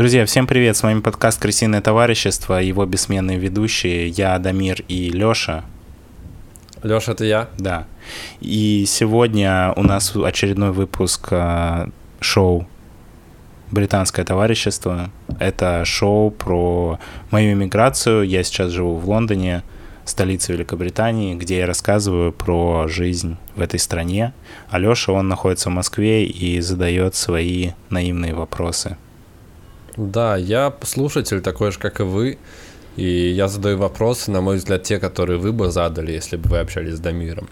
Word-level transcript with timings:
Друзья, 0.00 0.24
всем 0.24 0.46
привет! 0.46 0.78
С 0.78 0.82
вами 0.82 1.00
подкаст 1.00 1.38
«Крысиное 1.42 1.82
товарищество», 1.82 2.54
его 2.54 2.86
бессменные 2.86 3.36
ведущие, 3.36 4.08
я, 4.08 4.38
Дамир 4.38 4.80
и 4.88 5.10
Лёша. 5.10 5.62
Лёша, 6.82 7.12
это 7.12 7.26
я? 7.26 7.50
Да. 7.58 7.86
И 8.40 8.86
сегодня 8.88 9.74
у 9.76 9.82
нас 9.82 10.16
очередной 10.16 10.72
выпуск 10.72 11.28
э, 11.32 11.88
шоу 12.18 12.66
«Британское 13.70 14.24
товарищество». 14.24 15.10
Это 15.38 15.84
шоу 15.84 16.30
про 16.30 16.98
мою 17.30 17.52
иммиграцию. 17.52 18.22
Я 18.22 18.42
сейчас 18.42 18.70
живу 18.70 18.96
в 18.96 19.06
Лондоне, 19.06 19.62
столице 20.06 20.54
Великобритании, 20.54 21.34
где 21.34 21.58
я 21.58 21.66
рассказываю 21.66 22.32
про 22.32 22.88
жизнь 22.88 23.36
в 23.54 23.60
этой 23.60 23.78
стране. 23.78 24.32
А 24.70 24.78
Лёша, 24.78 25.12
он 25.12 25.28
находится 25.28 25.68
в 25.68 25.74
Москве 25.74 26.24
и 26.24 26.58
задает 26.62 27.14
свои 27.16 27.72
наивные 27.90 28.34
вопросы. 28.34 28.96
Да, 29.96 30.36
я 30.36 30.74
слушатель 30.82 31.40
такой 31.40 31.72
же, 31.72 31.78
как 31.78 32.00
и 32.00 32.04
вы. 32.04 32.38
И 32.96 33.30
я 33.30 33.48
задаю 33.48 33.78
вопросы, 33.78 34.30
на 34.30 34.40
мой 34.40 34.56
взгляд, 34.56 34.82
те, 34.82 34.98
которые 34.98 35.38
вы 35.38 35.52
бы 35.52 35.70
задали, 35.70 36.12
если 36.12 36.36
бы 36.36 36.50
вы 36.50 36.58
общались 36.58 36.96
с 36.96 37.00
Дамиром. 37.00 37.48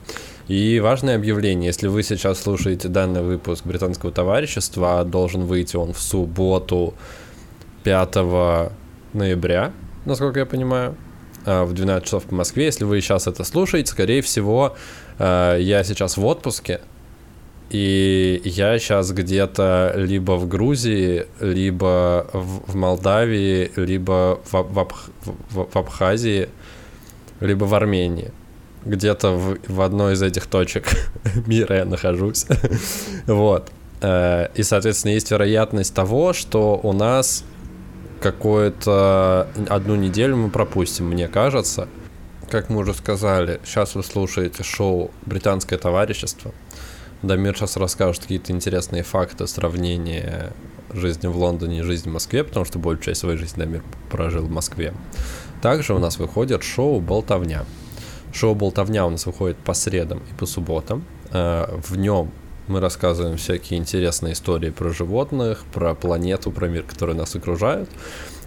И 0.48 0.80
важное 0.80 1.14
объявление, 1.14 1.66
если 1.66 1.88
вы 1.88 2.02
сейчас 2.02 2.40
слушаете 2.40 2.88
данный 2.88 3.22
выпуск 3.22 3.64
британского 3.64 4.10
товарищества, 4.10 5.04
должен 5.04 5.44
выйти 5.44 5.76
он 5.76 5.92
в 5.92 6.00
субботу 6.00 6.94
5 7.84 8.16
ноября, 9.12 9.72
насколько 10.04 10.40
я 10.40 10.46
понимаю, 10.46 10.96
а, 11.44 11.64
в 11.64 11.72
12 11.72 12.04
часов 12.04 12.24
по 12.24 12.34
Москве. 12.34 12.66
Если 12.66 12.84
вы 12.84 13.00
сейчас 13.00 13.26
это 13.26 13.44
слушаете, 13.44 13.90
скорее 13.90 14.22
всего, 14.22 14.76
а, 15.18 15.56
я 15.56 15.84
сейчас 15.84 16.16
в 16.16 16.24
отпуске, 16.26 16.80
и 17.70 18.40
я 18.44 18.78
сейчас 18.78 19.12
где-то 19.12 19.92
либо 19.96 20.32
в 20.32 20.48
Грузии, 20.48 21.26
либо 21.40 22.26
в, 22.32 22.72
в 22.72 22.74
Молдавии, 22.74 23.70
либо 23.76 24.40
в, 24.50 24.52
в, 24.52 24.78
Абх, 24.78 25.10
в, 25.50 25.68
в 25.70 25.76
Абхазии, 25.76 26.48
либо 27.40 27.64
в 27.64 27.74
Армении. 27.74 28.32
Где-то 28.86 29.32
в, 29.32 29.58
в 29.68 29.80
одной 29.82 30.14
из 30.14 30.22
этих 30.22 30.46
точек 30.46 30.86
мира 31.46 31.76
я 31.76 31.84
нахожусь. 31.84 32.46
вот. 33.26 33.70
Э, 34.00 34.48
и, 34.54 34.62
соответственно, 34.62 35.12
есть 35.12 35.30
вероятность 35.30 35.94
того, 35.94 36.32
что 36.32 36.80
у 36.82 36.94
нас 36.94 37.44
какую-то 38.20 39.48
одну 39.68 39.94
неделю 39.94 40.36
мы 40.36 40.50
пропустим, 40.50 41.06
мне 41.06 41.28
кажется. 41.28 41.86
Как 42.50 42.70
мы 42.70 42.78
уже 42.78 42.94
сказали, 42.94 43.60
сейчас 43.64 43.94
вы 43.94 44.02
слушаете 44.02 44.62
шоу 44.62 45.10
«Британское 45.26 45.78
товарищество». 45.78 46.52
Дамир 47.22 47.56
сейчас 47.56 47.76
расскажет 47.76 48.22
какие-то 48.22 48.52
интересные 48.52 49.02
факты 49.02 49.46
сравнения 49.46 50.52
жизни 50.92 51.26
в 51.26 51.36
Лондоне 51.36 51.80
и 51.80 51.82
жизни 51.82 52.10
в 52.10 52.12
Москве, 52.12 52.44
потому 52.44 52.64
что 52.64 52.78
большую 52.78 53.04
часть 53.04 53.20
своей 53.20 53.36
жизни 53.36 53.60
Дамир 53.60 53.82
прожил 54.10 54.44
в 54.44 54.50
Москве. 54.50 54.94
Также 55.60 55.94
у 55.94 55.98
нас 55.98 56.18
выходит 56.18 56.62
шоу 56.62 57.00
«Болтовня». 57.00 57.64
Шоу 58.32 58.54
«Болтовня» 58.54 59.06
у 59.06 59.10
нас 59.10 59.26
выходит 59.26 59.56
по 59.56 59.74
средам 59.74 60.18
и 60.30 60.38
по 60.38 60.46
субботам. 60.46 61.04
Э, 61.32 61.66
в 61.82 61.96
нем 61.96 62.30
мы 62.68 62.80
рассказываем 62.80 63.36
всякие 63.36 63.80
интересные 63.80 64.34
истории 64.34 64.70
про 64.70 64.90
животных, 64.90 65.64
про 65.72 65.94
планету, 65.94 66.52
про 66.52 66.68
мир, 66.68 66.84
который 66.84 67.14
нас 67.14 67.34
окружает. 67.34 67.88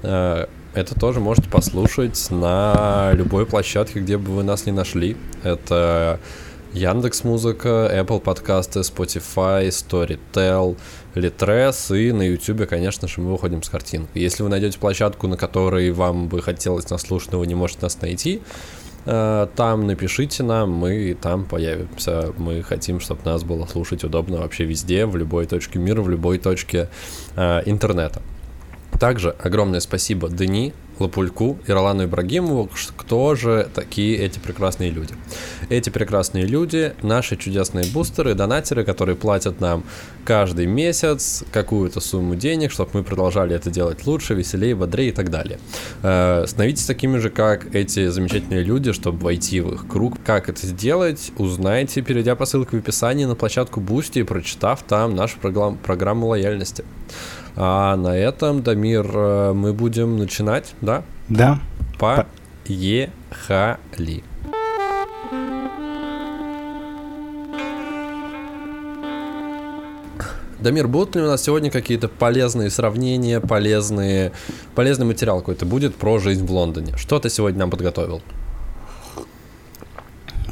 Э, 0.03 0.45
это 0.73 0.97
тоже 0.97 1.19
можете 1.19 1.49
послушать 1.49 2.27
на 2.29 3.11
любой 3.13 3.45
площадке, 3.45 3.99
где 3.99 4.17
бы 4.17 4.31
вы 4.31 4.43
нас 4.43 4.65
не 4.65 4.71
нашли. 4.71 5.17
Это 5.43 6.19
Яндекс 6.73 7.25
Музыка, 7.25 7.91
Apple 7.93 8.21
подкасты, 8.21 8.79
Spotify, 8.79 9.67
Storytel, 9.67 10.77
Litres 11.15 11.97
и 11.97 12.13
на 12.13 12.21
YouTube, 12.21 12.65
конечно 12.65 13.09
же, 13.09 13.19
мы 13.19 13.33
выходим 13.33 13.61
с 13.61 13.67
картинкой. 13.67 14.21
Если 14.21 14.41
вы 14.41 14.47
найдете 14.47 14.79
площадку, 14.79 15.27
на 15.27 15.35
которой 15.35 15.91
вам 15.91 16.29
бы 16.29 16.41
хотелось 16.41 16.89
нас 16.89 17.01
слушать, 17.01 17.33
но 17.33 17.39
вы 17.39 17.47
не 17.47 17.55
можете 17.55 17.81
нас 17.81 17.99
найти, 17.99 18.41
э, 19.05 19.47
там 19.53 19.85
напишите 19.85 20.43
нам, 20.43 20.71
мы 20.71 21.17
там 21.21 21.43
появимся. 21.43 22.33
Мы 22.37 22.63
хотим, 22.63 23.01
чтобы 23.01 23.19
нас 23.25 23.43
было 23.43 23.65
слушать 23.65 24.05
удобно 24.05 24.37
вообще 24.37 24.63
везде, 24.63 25.05
в 25.05 25.17
любой 25.17 25.47
точке 25.47 25.77
мира, 25.77 26.01
в 26.01 26.09
любой 26.09 26.37
точке 26.37 26.87
э, 27.35 27.63
интернета. 27.65 28.21
Также 28.97 29.31
огромное 29.43 29.81
спасибо 29.81 30.29
Дени, 30.29 30.73
Лапульку 31.01 31.57
и 31.67 31.71
Ролану 31.71 32.05
Ибрагимову, 32.05 32.69
кто 32.95 33.35
же 33.35 33.69
такие 33.73 34.17
эти 34.17 34.39
прекрасные 34.39 34.91
люди. 34.91 35.13
Эти 35.69 35.89
прекрасные 35.89 36.45
люди— 36.45 36.93
наши 37.01 37.37
чудесные 37.37 37.85
бустеры, 37.85 38.33
донатеры, 38.33 38.83
которые 38.83 39.15
платят 39.15 39.59
нам 39.59 39.83
каждый 40.25 40.65
месяц 40.65 41.43
какую-то 41.51 41.99
сумму 41.99 42.35
денег, 42.35 42.71
чтобы 42.71 42.91
мы 42.93 43.03
продолжали 43.03 43.55
это 43.55 43.69
делать 43.69 44.05
лучше, 44.05 44.33
веселее, 44.33 44.75
бодрее 44.75 45.09
и 45.09 45.11
так 45.11 45.29
далее. 45.29 45.59
Э, 46.03 46.45
становитесь 46.47 46.85
такими 46.85 47.17
же, 47.17 47.29
как 47.29 47.73
эти 47.75 48.07
замечательные 48.07 48.63
люди, 48.63 48.91
чтобы 48.91 49.19
войти 49.19 49.61
в 49.61 49.73
их 49.73 49.87
круг. 49.87 50.17
Как 50.23 50.49
это 50.49 50.65
сделать, 50.65 51.31
узнайте, 51.37 52.01
перейдя 52.01 52.35
по 52.35 52.45
ссылке 52.45 52.77
в 52.77 52.79
описании 52.79 53.25
на 53.25 53.35
площадку 53.35 53.81
Boosty 53.81 54.21
и 54.21 54.23
прочитав 54.23 54.83
там 54.83 55.15
нашу 55.15 55.39
программу 55.39 56.27
лояльности. 56.27 56.85
А 57.55 57.95
на 57.97 58.15
этом, 58.17 58.63
Дамир, 58.63 59.09
э, 59.13 59.53
мы 59.53 59.73
будем 59.73 60.17
начинать, 60.17 60.73
да? 60.81 61.03
Да. 61.27 61.59
Поехали. 61.99 63.11
Дамир, 70.59 70.87
будут 70.87 71.15
ли 71.15 71.23
у 71.23 71.25
нас 71.25 71.43
сегодня 71.43 71.71
какие-то 71.71 72.07
полезные 72.07 72.69
сравнения, 72.69 73.39
полезные, 73.39 74.31
полезный 74.75 75.07
материал 75.07 75.39
какой-то 75.39 75.65
будет 75.65 75.95
про 75.95 76.19
жизнь 76.19 76.45
в 76.45 76.51
Лондоне? 76.51 76.95
Что 76.97 77.19
ты 77.19 77.29
сегодня 77.29 77.59
нам 77.61 77.71
подготовил? 77.71 78.21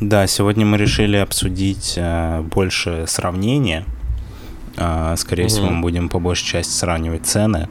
Да, 0.01 0.25
сегодня 0.27 0.66
мы 0.66 0.77
решили 0.77 1.17
обсудить 1.17 1.93
э, 1.97 2.41
больше 2.41 3.05
сравнения 3.07 3.85
а, 4.79 5.16
скорее 5.17 5.44
угу. 5.44 5.50
всего, 5.50 5.69
мы 5.69 5.81
будем 5.81 6.09
по 6.09 6.19
большей 6.19 6.45
части 6.45 6.72
сравнивать 6.72 7.25
цены. 7.25 7.67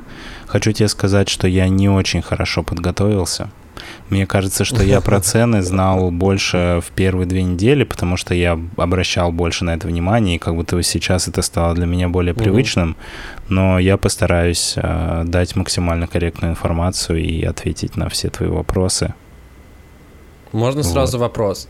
Хочу 0.47 0.73
тебе 0.73 0.89
сказать, 0.89 1.29
что 1.29 1.49
я 1.49 1.69
не 1.69 1.89
очень 1.89 2.23
хорошо 2.23 2.63
подготовился. 2.63 3.51
Мне 4.11 4.27
кажется, 4.27 4.65
что 4.65 4.83
я 4.83 5.01
про 5.01 5.21
цены 5.23 5.63
знал 5.63 6.11
больше 6.11 6.81
в 6.85 6.91
первые 6.93 7.27
две 7.27 7.43
недели, 7.43 7.85
потому 7.85 8.17
что 8.17 8.35
я 8.35 8.59
обращал 8.77 9.33
больше 9.33 9.65
на 9.65 9.75
это 9.75 9.87
внимание, 9.87 10.37
и 10.37 10.39
как 10.39 10.55
будто 10.55 10.83
сейчас 10.83 11.29
это 11.29 11.43
стало 11.43 11.75
для 11.75 11.87
меня 11.87 12.09
более 12.09 12.35
привычным. 12.35 12.97
Но 13.49 13.79
я 13.79 13.97
постараюсь 13.97 14.75
э, 14.77 15.23
дать 15.25 15.57
максимально 15.57 16.07
корректную 16.07 16.53
информацию 16.53 17.19
и 17.19 17.43
ответить 17.43 17.97
на 17.97 18.09
все 18.09 18.29
твои 18.29 18.49
вопросы. 18.49 19.15
Можно 20.53 20.83
вот. 20.83 20.91
сразу 20.91 21.19
вопрос. 21.19 21.69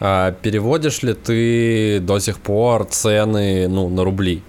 А 0.00 0.32
переводишь 0.32 1.02
ли 1.02 1.14
ты 1.14 2.00
до 2.00 2.18
сих 2.18 2.38
пор 2.38 2.84
цены 2.86 3.68
ну, 3.68 3.88
на 3.88 4.04
рубли? 4.04 4.42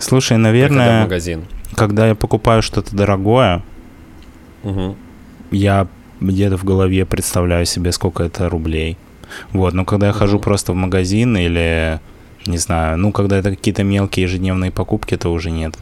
Слушай, 0.00 0.38
наверное, 0.38 1.02
магазин. 1.02 1.44
когда 1.74 2.08
я 2.08 2.14
покупаю 2.14 2.62
что-то 2.62 2.94
дорогое, 2.94 3.62
угу. 4.62 4.96
я 5.50 5.86
где-то 6.20 6.56
в 6.56 6.64
голове 6.64 7.04
представляю 7.04 7.66
себе, 7.66 7.92
сколько 7.92 8.22
это 8.22 8.48
рублей. 8.48 8.96
Вот, 9.52 9.74
но 9.74 9.84
когда 9.84 10.06
я 10.06 10.12
угу. 10.12 10.18
хожу 10.18 10.38
просто 10.38 10.72
в 10.72 10.76
магазин 10.76 11.36
или, 11.36 12.00
не 12.46 12.58
знаю, 12.58 12.98
ну, 12.98 13.12
когда 13.12 13.38
это 13.38 13.50
какие-то 13.50 13.84
мелкие 13.84 14.24
ежедневные 14.24 14.70
покупки, 14.70 15.16
то 15.16 15.30
уже 15.30 15.50
нет. 15.50 15.76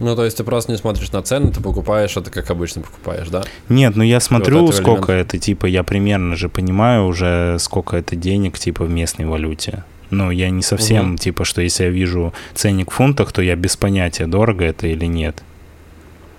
Ну, 0.00 0.16
то 0.16 0.24
есть 0.24 0.36
ты 0.36 0.44
просто 0.44 0.72
не 0.72 0.78
смотришь 0.78 1.12
на 1.12 1.22
цены, 1.22 1.52
ты 1.52 1.60
покупаешь 1.60 2.16
это 2.16 2.30
как 2.30 2.50
обычно 2.50 2.82
покупаешь, 2.82 3.28
да? 3.28 3.44
Нет, 3.68 3.94
ну 3.94 4.02
я 4.02 4.18
смотрю, 4.18 4.66
вот 4.66 4.74
сколько 4.74 5.12
элемента. 5.12 5.36
это, 5.36 5.38
типа, 5.38 5.66
я 5.66 5.84
примерно 5.84 6.34
же 6.34 6.48
понимаю 6.48 7.06
уже, 7.06 7.56
сколько 7.60 7.96
это 7.96 8.16
денег, 8.16 8.58
типа, 8.58 8.84
в 8.84 8.90
местной 8.90 9.24
валюте. 9.24 9.84
Ну, 10.14 10.30
я 10.30 10.50
не 10.50 10.62
совсем, 10.62 11.10
угу. 11.10 11.16
типа, 11.16 11.44
что 11.44 11.60
если 11.60 11.84
я 11.84 11.90
вижу 11.90 12.32
ценник 12.54 12.90
в 12.90 12.94
фунтах, 12.94 13.32
то 13.32 13.42
я 13.42 13.56
без 13.56 13.76
понятия, 13.76 14.26
дорого 14.26 14.64
это 14.64 14.86
или 14.86 15.06
нет. 15.06 15.42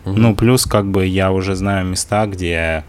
Угу. 0.05 0.15
Ну, 0.17 0.35
плюс, 0.35 0.65
как 0.65 0.85
бы, 0.85 1.05
я 1.05 1.31
уже 1.31 1.55
знаю 1.55 1.85
места, 1.85 2.25
где... 2.25 2.83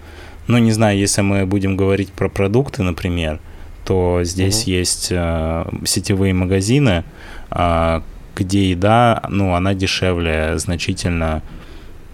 Ну, 0.46 0.58
не 0.58 0.70
знаю, 0.70 0.96
если 0.96 1.22
мы 1.22 1.44
будем 1.44 1.76
говорить 1.76 2.12
про 2.12 2.28
продукты, 2.28 2.84
например, 2.84 3.40
то 3.84 4.20
здесь 4.22 4.62
угу. 4.62 4.70
есть 4.70 5.08
э, 5.10 5.64
сетевые 5.84 6.34
магазины, 6.34 7.04
э, 7.50 8.00
где 8.36 8.70
еда, 8.70 9.22
ну, 9.28 9.54
она 9.54 9.74
дешевле 9.74 10.58
значительно. 10.58 11.42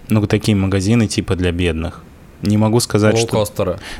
Ну, 0.09 0.25
такие 0.25 0.57
магазины 0.57 1.07
типа 1.07 1.35
для 1.35 1.51
бедных. 1.51 2.02
Не 2.43 2.57
могу 2.57 2.79
сказать, 2.79 3.15
что... 3.17 3.31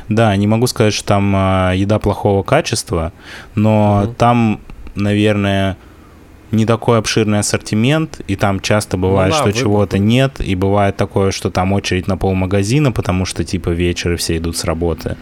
Да, 0.08 0.36
не 0.36 0.46
могу 0.46 0.66
сказать, 0.66 0.94
что 0.94 1.06
там 1.08 1.34
э, 1.34 1.72
еда 1.76 1.98
плохого 1.98 2.42
качества, 2.42 3.12
но 3.54 4.02
угу. 4.04 4.14
там, 4.14 4.60
наверное, 4.94 5.76
не 6.52 6.66
такой 6.66 6.98
обширный 6.98 7.40
ассортимент, 7.40 8.20
и 8.28 8.36
там 8.36 8.60
часто 8.60 8.96
бывает, 8.96 9.32
ну, 9.32 9.44
да, 9.44 9.50
что 9.50 9.58
чего-то 9.58 9.98
нет, 9.98 10.40
и 10.40 10.54
бывает 10.54 10.96
такое, 10.96 11.30
что 11.30 11.50
там 11.50 11.72
очередь 11.72 12.06
на 12.06 12.16
полмагазина, 12.16 12.92
потому 12.92 13.24
что 13.24 13.44
типа 13.44 13.70
вечер 13.70 14.12
и 14.12 14.16
все 14.16 14.36
идут 14.36 14.56
с 14.56 14.64
работы. 14.64 15.16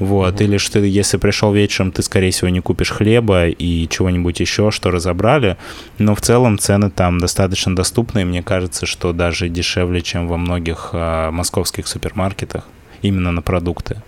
Вот, 0.00 0.36
угу. 0.36 0.44
или 0.44 0.56
что 0.56 0.78
если 0.80 1.18
пришел 1.18 1.52
вечером, 1.52 1.92
ты, 1.92 2.02
скорее 2.02 2.30
всего, 2.30 2.48
не 2.48 2.60
купишь 2.60 2.90
хлеба 2.90 3.48
и 3.48 3.86
чего-нибудь 3.86 4.40
еще, 4.40 4.70
что 4.70 4.90
разобрали. 4.90 5.58
Но 5.98 6.14
в 6.14 6.22
целом 6.22 6.58
цены 6.58 6.90
там 6.90 7.18
достаточно 7.18 7.76
доступны, 7.76 8.22
и 8.22 8.24
мне 8.24 8.42
кажется, 8.42 8.86
что 8.86 9.12
даже 9.12 9.50
дешевле, 9.50 10.00
чем 10.00 10.26
во 10.26 10.38
многих 10.38 10.90
а, 10.92 11.30
московских 11.30 11.86
супермаркетах 11.86 12.66
именно 13.02 13.30
на 13.30 13.42
продукты. 13.42 14.02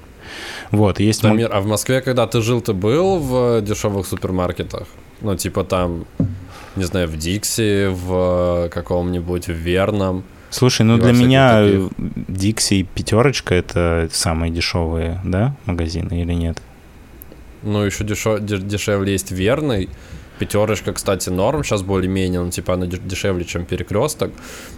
Вот, 0.71 0.99
есть... 0.99 1.23
Дамир, 1.23 1.51
а 1.53 1.61
в 1.61 1.67
Москве, 1.67 2.01
когда 2.01 2.27
ты 2.27 2.41
жил, 2.41 2.63
ты 2.63 2.73
был 2.73 3.19
в 3.19 3.61
дешевых 3.61 4.07
супермаркетах? 4.07 4.89
Ну, 5.21 5.37
типа 5.37 5.63
там, 5.63 6.07
не 6.75 6.85
знаю, 6.85 7.07
в 7.07 7.19
Дикси, 7.19 7.89
в 7.91 8.71
каком-нибудь 8.71 9.49
в 9.49 9.53
Верном? 9.53 10.25
Слушай, 10.53 10.83
ну 10.83 10.99
для 10.99 11.13
меня 11.13 11.89
Дикси 11.97 12.75
и 12.75 12.83
Пятерочка 12.83 13.55
это 13.55 14.09
самые 14.13 14.53
дешевые, 14.53 15.19
да, 15.25 15.57
магазины 15.65 16.21
или 16.21 16.35
нет? 16.35 16.61
Ну, 17.63 17.83
еще 17.83 18.05
дешев, 18.05 18.41
дешевле 18.41 19.13
есть 19.13 19.31
Верный. 19.31 19.89
Пятерочка, 20.39 20.93
кстати, 20.93 21.31
норм 21.31 21.65
сейчас 21.65 21.83
более-менее, 21.83 22.41
ну, 22.43 22.51
типа, 22.51 22.75
она 22.75 22.87
дешевле, 22.87 23.45
чем 23.45 23.65
перекресток, 23.65 24.33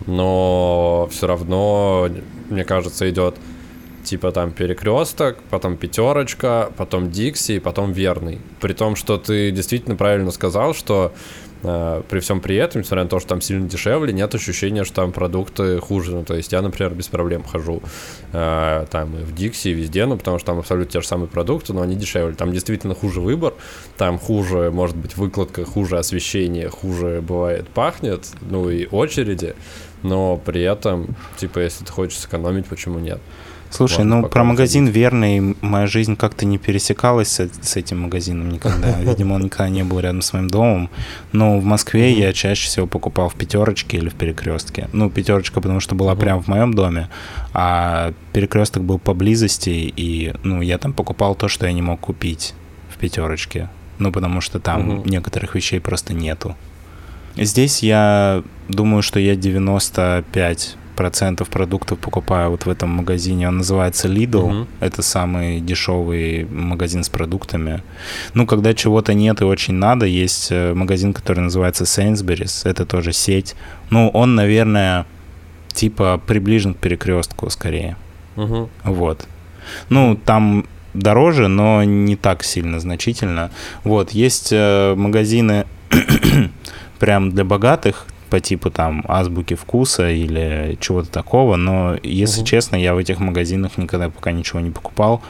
но 0.07 1.09
все 1.11 1.27
равно, 1.27 2.09
мне 2.51 2.65
кажется, 2.65 3.09
идет 3.09 3.37
типа 4.05 4.31
там 4.31 4.53
перекресток, 4.53 5.39
потом 5.51 5.77
пятерочка, 5.77 6.71
потом 6.77 7.11
Дикси, 7.11 7.59
потом 7.59 7.93
верный. 7.93 8.39
При 8.61 8.75
том, 8.75 8.95
что 8.95 9.17
ты 9.17 9.51
действительно 9.51 9.97
правильно 9.97 10.31
сказал, 10.31 10.75
что 10.75 11.13
э, 11.15 11.44
при 11.65 12.21
всем 12.21 12.41
при 12.41 12.57
этом, 12.57 12.83
несмотря 12.83 13.05
на 13.05 13.09
то, 13.09 13.19
что 13.19 13.31
там 13.31 13.41
сильно 13.41 13.67
дешевле, 13.69 14.13
нет 14.13 14.35
ощущения, 14.35 14.85
что 14.85 14.97
там 14.97 15.13
продукты 15.13 15.79
хуже. 15.79 16.13
Ну, 16.13 16.25
то 16.25 16.35
есть 16.35 16.53
я, 16.53 16.61
например, 16.61 16.93
без 16.95 17.09
проблем 17.09 17.43
хожу 17.43 17.83
э, 18.33 18.87
там 18.91 19.17
и 19.17 19.23
в 19.25 19.35
Дикси, 19.35 19.69
и 19.69 19.73
везде, 19.73 20.05
ну, 20.05 20.19
потому 20.19 20.39
что 20.39 20.49
там 20.49 20.59
абсолютно 20.59 20.93
те 20.93 21.01
же 21.01 21.07
самые 21.07 21.29
продукты, 21.29 21.73
но 21.73 21.81
они 21.81 21.97
дешевле. 21.97 22.35
Там 22.35 22.53
действительно 22.53 22.95
хуже 22.95 23.21
выбор, 23.21 23.55
там 23.97 24.19
хуже, 24.19 24.71
может 24.71 24.97
быть, 24.97 25.17
выкладка, 25.17 25.65
хуже 25.65 25.99
освещение, 25.99 26.69
хуже 26.69 27.23
бывает 27.27 27.69
пахнет, 27.69 28.29
ну 28.43 28.69
и 28.69 28.87
очереди, 28.91 29.55
но 30.03 30.37
при 30.37 30.63
этом, 30.63 31.17
типа, 31.39 31.61
если 31.61 31.85
ты 31.85 31.93
хочешь 31.93 32.19
сэкономить, 32.19 32.67
почему 32.67 32.99
нет? 32.99 33.21
Слушай, 33.71 33.99
Ладно, 33.99 34.21
ну 34.21 34.29
про 34.29 34.45
магазин 34.45 34.85
ходить. 34.85 34.97
верный 34.97 35.57
моя 35.61 35.87
жизнь 35.87 36.17
как-то 36.17 36.47
не 36.47 36.59
пересекалась 36.59 37.29
с, 37.29 37.51
с 37.61 37.77
этим 37.77 38.03
магазином 38.03 38.51
никогда. 38.51 38.93
Видимо, 39.01 39.35
он 39.35 39.43
никогда 39.43 39.69
не 39.69 39.83
был 39.83 39.99
рядом 40.01 40.23
с 40.23 40.33
моим 40.33 40.49
домом. 40.49 40.91
Но 41.33 41.59
в 41.59 41.65
Москве 41.65 42.13
я 42.13 42.33
чаще 42.33 42.67
всего 42.67 42.87
покупал 42.87 43.29
в 43.29 43.35
пятерочке 43.35 43.97
или 43.97 44.09
в 44.09 44.15
перекрестке. 44.15 44.89
Ну, 44.93 45.11
пятерочка, 45.11 45.61
потому 45.61 45.81
что 45.81 45.95
была 45.95 46.15
прямо 46.15 46.41
в 46.41 46.47
моем 46.47 46.73
доме, 46.75 47.09
а 47.53 48.13
перекресток 48.33 48.85
был 48.85 48.99
поблизости, 48.99 49.71
и 49.71 50.33
ну, 50.45 50.63
я 50.63 50.79
там 50.79 50.93
покупал 50.93 51.35
то, 51.35 51.49
что 51.49 51.67
я 51.67 51.73
не 51.73 51.83
мог 51.83 52.01
купить 52.01 52.55
в 52.91 52.99
пятерочке. 52.99 53.69
Ну, 53.99 54.13
потому 54.13 54.41
что 54.41 54.61
там 54.61 55.05
некоторых 55.05 55.55
вещей 55.55 55.81
просто 55.81 56.15
нету. 56.15 56.57
Здесь 57.37 57.83
я 57.83 58.43
думаю, 58.69 59.03
что 59.03 59.19
я 59.19 59.35
95 59.35 60.77
процентов 60.95 61.49
продуктов 61.49 61.99
покупаю 61.99 62.51
вот 62.51 62.67
в 62.67 62.69
этом 62.69 62.91
магазине. 62.91 63.49
Он 63.49 63.59
называется 63.59 64.09
Lidl. 64.09 64.49
Uh-huh. 64.49 64.67
Это 64.81 65.03
самый 65.03 65.61
дешевый 65.61 66.47
магазин 66.47 67.03
с 67.05 67.09
продуктами. 67.09 67.83
Ну, 68.35 68.47
когда 68.47 68.75
чего-то 68.75 69.15
нет 69.15 69.41
и 69.41 69.45
очень 69.45 69.75
надо, 69.75 70.07
есть 70.07 70.49
э, 70.51 70.75
магазин, 70.75 71.13
который 71.13 71.41
называется 71.41 71.85
Sainsbury's. 71.85 72.69
Это 72.69 72.87
тоже 72.87 73.13
сеть. 73.13 73.55
Ну, 73.91 74.09
он, 74.09 74.35
наверное, 74.35 75.07
типа 75.73 76.21
приближен 76.27 76.75
к 76.75 76.79
перекрестку 76.79 77.51
скорее. 77.51 77.97
Uh-huh. 78.37 78.69
Вот. 78.85 79.27
Ну, 79.89 80.17
там 80.17 80.67
дороже, 80.95 81.49
но 81.49 81.85
не 81.85 82.17
так 82.17 82.45
сильно 82.45 82.81
значительно. 82.81 83.51
Вот, 83.83 84.13
есть 84.13 84.51
э, 84.53 84.95
магазины 84.97 85.67
прям 86.99 87.31
для 87.33 87.45
богатых, 87.45 88.07
по 88.31 88.41
типу 88.41 88.71
там 88.71 89.05
азбуки 89.07 89.55
вкуса 89.55 90.11
или 90.11 90.77
чего-то 90.81 91.11
такого, 91.11 91.57
но 91.57 91.97
если 92.03 92.41
угу. 92.41 92.47
честно, 92.47 92.77
я 92.77 92.95
в 92.95 92.99
этих 92.99 93.21
магазинах 93.21 93.79
никогда 93.79 94.09
пока 94.09 94.33
ничего 94.33 94.61
не 94.61 94.71
покупал. 94.71 95.23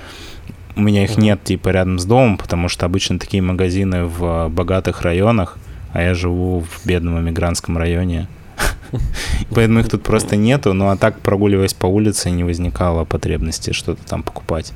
У 0.76 0.81
меня 0.81 1.05
их 1.05 1.17
нет 1.17 1.44
типа 1.44 1.69
рядом 1.69 1.99
с 1.99 2.05
домом, 2.05 2.37
потому 2.37 2.69
что 2.69 2.87
обычно 2.87 3.19
такие 3.19 3.43
магазины 3.43 4.05
в 4.05 4.49
богатых 4.49 5.02
районах, 5.02 5.56
а 5.93 6.02
я 6.02 6.14
живу 6.14 6.61
в 6.61 6.87
бедном 6.87 7.20
эмигрантском 7.20 7.79
районе. 7.79 8.26
Поэтому 9.50 9.81
их 9.81 9.88
тут 9.88 10.02
просто 10.02 10.37
нету, 10.37 10.73
ну 10.73 10.88
а 10.88 10.97
так, 10.97 11.20
прогуливаясь 11.20 11.75
по 11.75 11.87
улице, 11.87 12.31
не 12.31 12.44
возникало 12.44 13.05
потребности 13.05 13.73
что-то 13.73 14.05
там 14.05 14.23
покупать. 14.23 14.73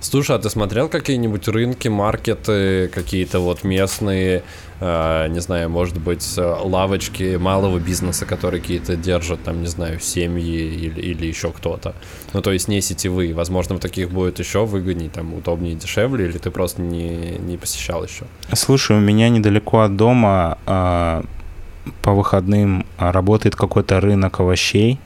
Слушай, 0.00 0.36
а 0.36 0.38
ты 0.38 0.48
смотрел 0.48 0.88
какие-нибудь 0.88 1.46
рынки, 1.48 1.88
маркеты, 1.88 2.88
какие-то 2.88 3.40
вот 3.40 3.64
местные, 3.64 4.42
э, 4.80 5.28
не 5.28 5.40
знаю, 5.40 5.68
может 5.68 5.98
быть, 5.98 6.26
лавочки 6.38 7.36
малого 7.36 7.78
бизнеса, 7.78 8.24
которые 8.24 8.62
какие-то 8.62 8.96
держат, 8.96 9.42
там, 9.44 9.60
не 9.60 9.66
знаю, 9.66 10.00
семьи 10.00 10.62
или, 10.86 11.00
или 11.00 11.26
еще 11.26 11.50
кто-то? 11.50 11.94
Ну, 12.32 12.40
то 12.40 12.50
есть 12.50 12.66
не 12.68 12.80
сетевые. 12.80 13.34
Возможно, 13.34 13.74
в 13.76 13.78
таких 13.80 14.10
будет 14.10 14.38
еще 14.38 14.64
выгоднее, 14.64 15.10
там, 15.10 15.34
удобнее, 15.34 15.74
дешевле, 15.74 16.24
или 16.24 16.38
ты 16.38 16.50
просто 16.50 16.80
не, 16.80 17.36
не 17.38 17.58
посещал 17.58 18.02
еще? 18.02 18.24
Слушай, 18.54 18.96
у 18.96 19.00
меня 19.00 19.28
недалеко 19.28 19.80
от 19.80 19.96
дома 19.96 20.56
э, 20.66 21.22
по 22.02 22.12
выходным 22.12 22.86
работает 22.96 23.54
какой-то 23.54 24.00
рынок 24.00 24.40
овощей, 24.40 24.98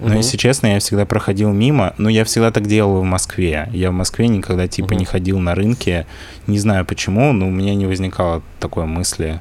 но, 0.00 0.06
угу. 0.06 0.16
если 0.16 0.36
честно, 0.36 0.68
я 0.68 0.78
всегда 0.78 1.06
проходил 1.06 1.52
мимо. 1.52 1.94
Но 1.98 2.08
я 2.08 2.24
всегда 2.24 2.50
так 2.50 2.66
делал 2.66 3.00
в 3.00 3.04
Москве. 3.04 3.68
Я 3.72 3.90
в 3.90 3.94
Москве 3.94 4.28
никогда, 4.28 4.68
типа, 4.68 4.92
угу. 4.92 4.94
не 4.94 5.04
ходил 5.04 5.38
на 5.38 5.54
рынке. 5.54 6.06
Не 6.46 6.58
знаю 6.58 6.84
почему, 6.84 7.32
но 7.32 7.48
у 7.48 7.50
меня 7.50 7.74
не 7.74 7.86
возникало 7.86 8.42
такой 8.60 8.86
мысли. 8.86 9.40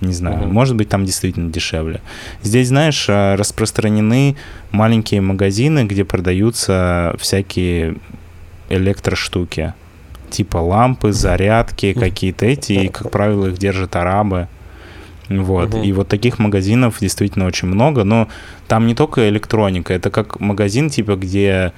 Не 0.00 0.12
знаю, 0.12 0.42
угу. 0.42 0.52
может 0.52 0.76
быть, 0.76 0.88
там 0.88 1.04
действительно 1.04 1.50
дешевле. 1.50 2.00
Здесь, 2.42 2.68
знаешь, 2.68 3.06
а, 3.08 3.36
распространены 3.36 4.36
маленькие 4.70 5.20
магазины, 5.20 5.84
где 5.84 6.04
продаются 6.04 7.14
всякие 7.18 7.96
электроштуки. 8.68 9.74
Типа 10.28 10.58
лампы, 10.58 11.12
зарядки, 11.12 11.92
какие-то 11.92 12.46
эти, 12.46 12.72
и, 12.72 12.88
как 12.88 13.10
правило, 13.10 13.46
их 13.46 13.58
держат 13.58 13.96
арабы. 13.96 14.48
Вот. 15.40 15.74
Угу. 15.74 15.82
И 15.82 15.92
вот 15.92 16.08
таких 16.08 16.38
магазинов 16.38 16.98
действительно 17.00 17.46
очень 17.46 17.68
много, 17.68 18.04
но 18.04 18.28
там 18.68 18.86
не 18.86 18.94
только 18.94 19.28
электроника, 19.28 19.94
это 19.94 20.10
как 20.10 20.40
магазин, 20.40 20.90
типа, 20.90 21.16
где 21.16 21.72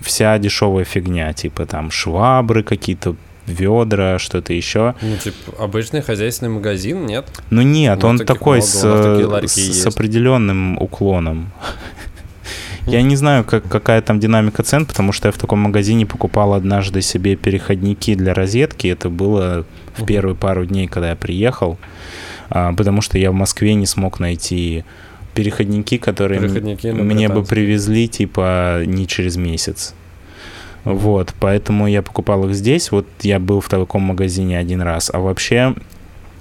вся 0.00 0.38
дешевая 0.38 0.84
фигня, 0.84 1.32
типа 1.32 1.66
там 1.66 1.90
швабры 1.90 2.62
какие-то, 2.62 3.16
ведра, 3.48 4.18
что-то 4.18 4.52
еще. 4.52 4.94
Ну, 5.00 5.16
типа, 5.16 5.62
обычный 5.62 6.02
хозяйственный 6.02 6.50
магазин, 6.50 7.06
нет? 7.06 7.26
Ну, 7.50 7.62
нет, 7.62 8.02
ну, 8.02 8.08
он 8.08 8.18
такой 8.18 8.62
с, 8.62 8.74
с, 8.74 9.82
с 9.82 9.86
определенным 9.86 10.76
уклоном. 10.78 11.50
Я 12.86 13.02
не 13.02 13.16
знаю, 13.16 13.44
как, 13.44 13.68
какая 13.68 14.00
там 14.00 14.18
динамика 14.18 14.62
цен, 14.62 14.86
потому 14.86 15.12
что 15.12 15.28
я 15.28 15.32
в 15.32 15.36
таком 15.36 15.58
магазине 15.58 16.06
покупал 16.06 16.54
однажды 16.54 17.02
себе 17.02 17.36
переходники 17.36 18.14
для 18.14 18.32
розетки. 18.32 18.86
Это 18.88 19.10
было 19.10 19.66
в 19.96 20.06
первые 20.06 20.34
пару 20.34 20.64
дней, 20.64 20.86
когда 20.86 21.10
я 21.10 21.16
приехал. 21.16 21.78
А, 22.50 22.72
потому 22.72 23.00
что 23.02 23.18
я 23.18 23.30
в 23.30 23.34
Москве 23.34 23.74
не 23.74 23.86
смог 23.86 24.20
найти 24.20 24.84
переходники, 25.34 25.98
которые 25.98 26.40
переходники 26.40 26.88
мне 26.88 27.28
бы 27.28 27.44
привезли, 27.44 28.08
типа, 28.08 28.82
не 28.84 29.06
через 29.06 29.36
месяц. 29.36 29.94
Вот, 30.84 31.34
поэтому 31.38 31.86
я 31.86 32.02
покупал 32.02 32.48
их 32.48 32.54
здесь. 32.54 32.90
Вот 32.90 33.06
я 33.20 33.38
был 33.38 33.60
в 33.60 33.68
таком 33.68 34.02
магазине 34.02 34.58
один 34.58 34.80
раз. 34.80 35.10
А 35.12 35.18
вообще 35.18 35.74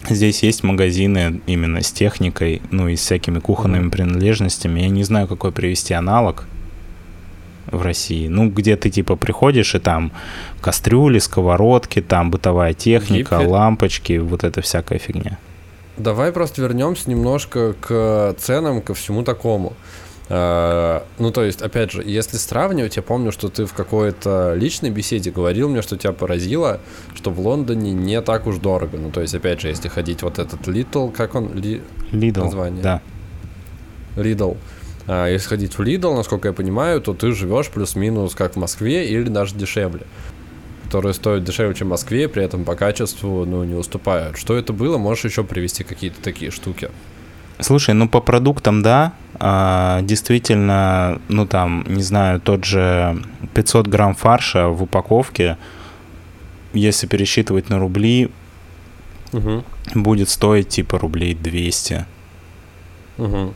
здесь 0.10 0.44
есть 0.44 0.64
магазины 0.64 1.42
именно 1.48 1.82
с 1.82 1.92
техникой, 1.92 2.62
ну 2.72 2.88
и 2.88 2.96
с 2.96 3.02
всякими 3.02 3.40
кухонными 3.40 3.88
mm-hmm. 3.88 3.92
принадлежностями. 3.92 4.82
Я 4.82 4.90
не 4.90 5.04
знаю, 5.04 5.28
какой 5.28 5.52
привести 5.52 5.94
аналог 5.94 6.46
в 7.72 7.82
России. 7.82 8.28
Ну, 8.28 8.50
где 8.50 8.78
ты 8.78 8.90
типа 8.90 9.16
приходишь 9.16 9.76
и 9.76 9.80
там 9.80 10.12
кастрюли, 10.62 11.20
сковородки, 11.20 12.02
там 12.02 12.32
бытовая 12.32 12.74
техника, 12.74 13.36
Гипфель. 13.36 13.48
лампочки, 13.48 14.18
вот 14.18 14.44
эта 14.44 14.62
всякая 14.62 15.00
фигня. 15.00 15.38
Давай 15.98 16.32
просто 16.32 16.62
вернемся 16.62 17.10
немножко 17.10 17.74
к 17.80 18.36
ценам, 18.38 18.82
ко 18.82 18.94
всему 18.94 19.24
такому. 19.24 19.74
Uh, 20.30 21.04
ну, 21.20 21.32
то 21.32 21.46
есть, 21.46 21.62
опять 21.62 21.92
же, 21.92 22.04
если 22.06 22.36
сравнивать, 22.36 22.98
я 22.98 23.02
помню, 23.02 23.32
что 23.32 23.48
ты 23.48 23.66
в 23.66 23.72
какой-то 23.72 24.56
личной 24.56 24.90
беседе 24.90 25.32
говорил 25.32 25.70
мне, 25.70 25.82
что 25.82 25.96
тебя 25.96 26.12
поразило, 26.12 26.82
что 27.16 27.32
в 27.32 27.40
Лондоне 27.40 27.94
не 27.94 28.22
так 28.22 28.46
уж 28.46 28.58
дорого. 28.58 28.98
Ну, 28.98 29.10
то 29.10 29.22
есть, 29.22 29.34
опять 29.34 29.62
же, 29.62 29.70
если 29.70 29.88
ходить 29.88 30.24
вот 30.24 30.38
этот 30.38 30.68
Little, 30.68 31.14
как 31.14 31.36
он? 31.36 31.54
Ли... 31.54 31.82
Lidl, 32.12 32.44
название? 32.44 32.84
да. 32.84 33.02
Lidl. 34.18 34.58
Uh, 35.08 35.32
если 35.32 35.48
ходить 35.48 35.78
в 35.78 35.82
Lidl, 35.82 36.14
насколько 36.14 36.50
я 36.50 36.54
понимаю, 36.54 37.00
то 37.00 37.14
ты 37.14 37.32
живешь 37.32 37.70
плюс-минус 37.70 38.36
как 38.36 38.56
в 38.56 38.60
Москве 38.60 39.08
или 39.08 39.30
даже 39.30 39.56
дешевле 39.56 40.02
которые 40.88 41.14
стоят 41.14 41.44
дешевле, 41.44 41.76
чем 41.76 41.88
в 41.88 41.92
Москве, 41.92 42.30
при 42.30 42.42
этом 42.42 42.64
по 42.64 42.76
качеству, 42.76 43.44
ну, 43.46 43.66
не 43.66 43.74
уступают. 43.74 44.38
Что 44.38 44.56
это 44.56 44.72
было? 44.72 44.98
Можешь 44.98 45.26
еще 45.26 45.44
привести 45.44 45.84
какие-то 45.84 46.22
такие 46.22 46.50
штуки? 46.50 46.90
Слушай, 47.60 47.94
ну 47.94 48.08
по 48.08 48.22
продуктам, 48.22 48.82
да, 48.82 49.14
а, 49.34 50.02
действительно, 50.02 51.20
ну 51.28 51.46
там, 51.46 51.84
не 51.90 52.04
знаю, 52.04 52.40
тот 52.40 52.64
же 52.64 53.22
500 53.54 53.88
грамм 53.88 54.16
фарша 54.16 54.70
в 54.70 54.84
упаковке, 54.84 55.58
если 56.74 57.06
пересчитывать 57.06 57.70
на 57.70 57.80
рубли, 57.80 58.30
угу. 59.34 59.66
будет 59.94 60.30
стоить 60.30 60.70
типа 60.70 61.00
рублей 61.00 61.34
200. 61.34 62.06
Угу. 63.18 63.54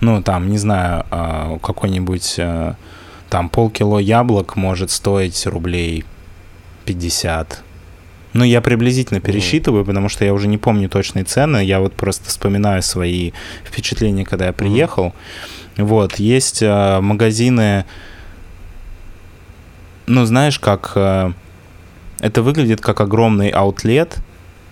Ну, 0.00 0.22
там, 0.22 0.48
не 0.48 0.56
знаю, 0.56 1.04
а, 1.10 1.58
какой-нибудь 1.58 2.36
э, 2.38 2.74
там 3.28 3.48
полкило 3.50 3.98
яблок 3.98 4.56
может 4.56 4.90
стоить 4.90 5.46
рублей 5.46 6.04
50. 6.84 7.62
Ну, 8.34 8.44
я 8.44 8.60
приблизительно 8.60 9.20
пересчитываю, 9.20 9.84
потому 9.84 10.08
что 10.08 10.24
я 10.24 10.32
уже 10.32 10.48
не 10.48 10.56
помню 10.56 10.88
точные 10.88 11.24
цены. 11.24 11.58
Я 11.58 11.80
вот 11.80 11.94
просто 11.94 12.28
вспоминаю 12.28 12.82
свои 12.82 13.32
впечатления, 13.64 14.24
когда 14.24 14.46
я 14.46 14.52
приехал. 14.52 15.14
Вот, 15.76 16.16
есть 16.18 16.62
э, 16.62 17.00
магазины, 17.00 17.84
ну, 20.06 20.24
знаешь, 20.24 20.58
как... 20.58 20.92
Э, 20.94 21.32
это 22.20 22.42
выглядит 22.42 22.80
как 22.80 23.00
огромный 23.00 23.48
аутлет, 23.48 24.18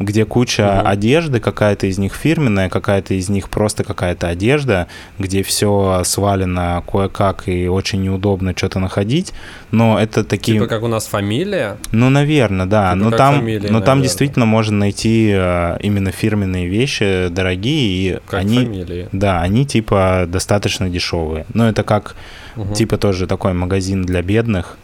где 0.00 0.24
куча 0.24 0.62
mm 0.62 0.80
одежды, 0.90 1.40
какая-то 1.40 1.86
из 1.86 1.98
них 1.98 2.14
фирменная, 2.14 2.68
какая-то 2.68 3.14
из 3.14 3.28
них 3.28 3.48
просто 3.48 3.84
какая-то 3.84 4.28
одежда, 4.28 4.88
где 5.18 5.42
все 5.42 6.02
свалено 6.04 6.82
кое-как 6.90 7.48
и 7.48 7.68
очень 7.68 8.02
неудобно 8.02 8.54
что-то 8.56 8.80
находить. 8.80 9.32
Но 9.70 10.00
это 10.00 10.24
такие... 10.24 10.58
Типа 10.58 10.68
как 10.68 10.82
у 10.82 10.88
нас 10.88 11.06
фамилия? 11.06 11.76
Ну, 11.92 12.10
наверное, 12.10 12.66
да. 12.66 12.94
Типа 12.94 13.04
но 13.04 13.16
там, 13.16 13.34
фамилия, 13.36 13.58
но 13.58 13.64
наверное. 13.64 13.86
там 13.86 14.02
действительно 14.02 14.46
можно 14.46 14.78
найти 14.78 15.30
э, 15.32 15.76
именно 15.80 16.10
фирменные 16.10 16.66
вещи, 16.66 17.28
дорогие, 17.28 18.14
и 18.16 18.18
как 18.26 18.40
они... 18.40 18.64
Фамилии. 18.64 19.08
Да, 19.12 19.42
они 19.42 19.66
типа 19.66 20.24
достаточно 20.26 20.88
дешевые. 20.88 21.44
Но 21.52 21.68
это 21.68 21.82
как 21.82 22.16
угу. 22.56 22.74
типа 22.74 22.96
тоже 22.96 23.26
такой 23.26 23.52
магазин 23.52 24.02
для 24.02 24.22
бедных, 24.22 24.78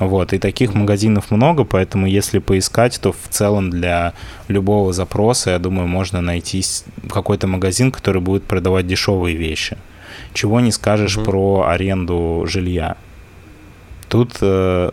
вот, 0.00 0.32
и 0.32 0.38
таких 0.38 0.72
магазинов 0.72 1.30
много, 1.30 1.64
поэтому 1.64 2.06
если 2.06 2.38
поискать, 2.38 2.98
то 3.02 3.12
в 3.12 3.28
целом 3.28 3.68
для 3.68 4.14
любого 4.48 4.94
запроса, 4.94 5.50
я 5.50 5.58
думаю, 5.58 5.86
можно 5.88 6.22
найти 6.22 6.64
какой-то 7.10 7.46
магазин, 7.46 7.92
который 7.92 8.22
будет 8.22 8.44
продавать 8.44 8.86
дешевые 8.86 9.36
вещи. 9.36 9.76
Чего 10.32 10.60
не 10.60 10.72
скажешь 10.72 11.18
угу. 11.18 11.24
про 11.26 11.66
аренду 11.68 12.46
жилья. 12.48 12.96
Тут, 14.08 14.38
э, 14.40 14.90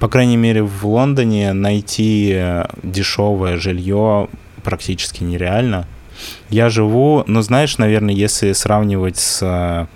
по 0.00 0.08
крайней 0.08 0.36
мере, 0.36 0.64
в 0.64 0.84
Лондоне 0.84 1.52
найти 1.52 2.64
дешевое 2.82 3.56
жилье 3.56 4.28
практически 4.64 5.22
нереально. 5.22 5.86
Я 6.50 6.70
живу, 6.70 7.22
ну, 7.28 7.40
знаешь, 7.42 7.78
наверное, 7.78 8.14
если 8.14 8.52
сравнивать 8.52 9.16
с 9.16 9.38
э, 9.42 9.86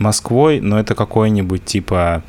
Москвой, 0.00 0.60
но 0.60 0.74
ну, 0.74 0.80
это 0.80 0.96
какой-нибудь 0.96 1.64
типа 1.64 2.24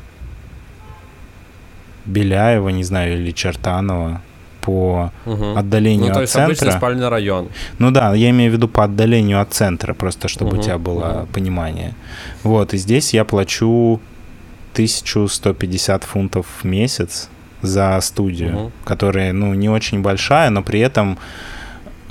Беляева, 2.06 2.68
не 2.70 2.84
знаю, 2.84 3.14
или 3.14 3.30
Чертанова 3.30 4.20
по 4.64 5.12
угу. 5.26 5.56
отдалению 5.56 6.08
ну, 6.08 6.14
то 6.14 6.20
есть 6.22 6.36
от 6.36 6.56
центра. 6.56 6.78
спальный 6.78 7.08
район. 7.08 7.48
Ну 7.78 7.90
да, 7.90 8.14
я 8.14 8.30
имею 8.30 8.50
в 8.50 8.54
виду 8.54 8.66
по 8.66 8.84
отдалению 8.84 9.40
от 9.40 9.52
центра, 9.52 9.92
просто 9.92 10.28
чтобы 10.28 10.52
угу. 10.52 10.60
у 10.60 10.62
тебя 10.62 10.78
было 10.78 11.20
угу. 11.22 11.26
понимание. 11.32 11.94
Вот, 12.42 12.72
и 12.72 12.78
здесь 12.78 13.12
я 13.12 13.24
плачу 13.24 14.00
1150 14.72 16.04
фунтов 16.04 16.46
в 16.62 16.64
месяц 16.64 17.28
за 17.60 18.00
студию, 18.00 18.56
угу. 18.56 18.72
которая, 18.84 19.32
ну, 19.32 19.54
не 19.54 19.68
очень 19.68 20.00
большая, 20.00 20.50
но 20.50 20.62
при 20.62 20.80
этом, 20.80 21.18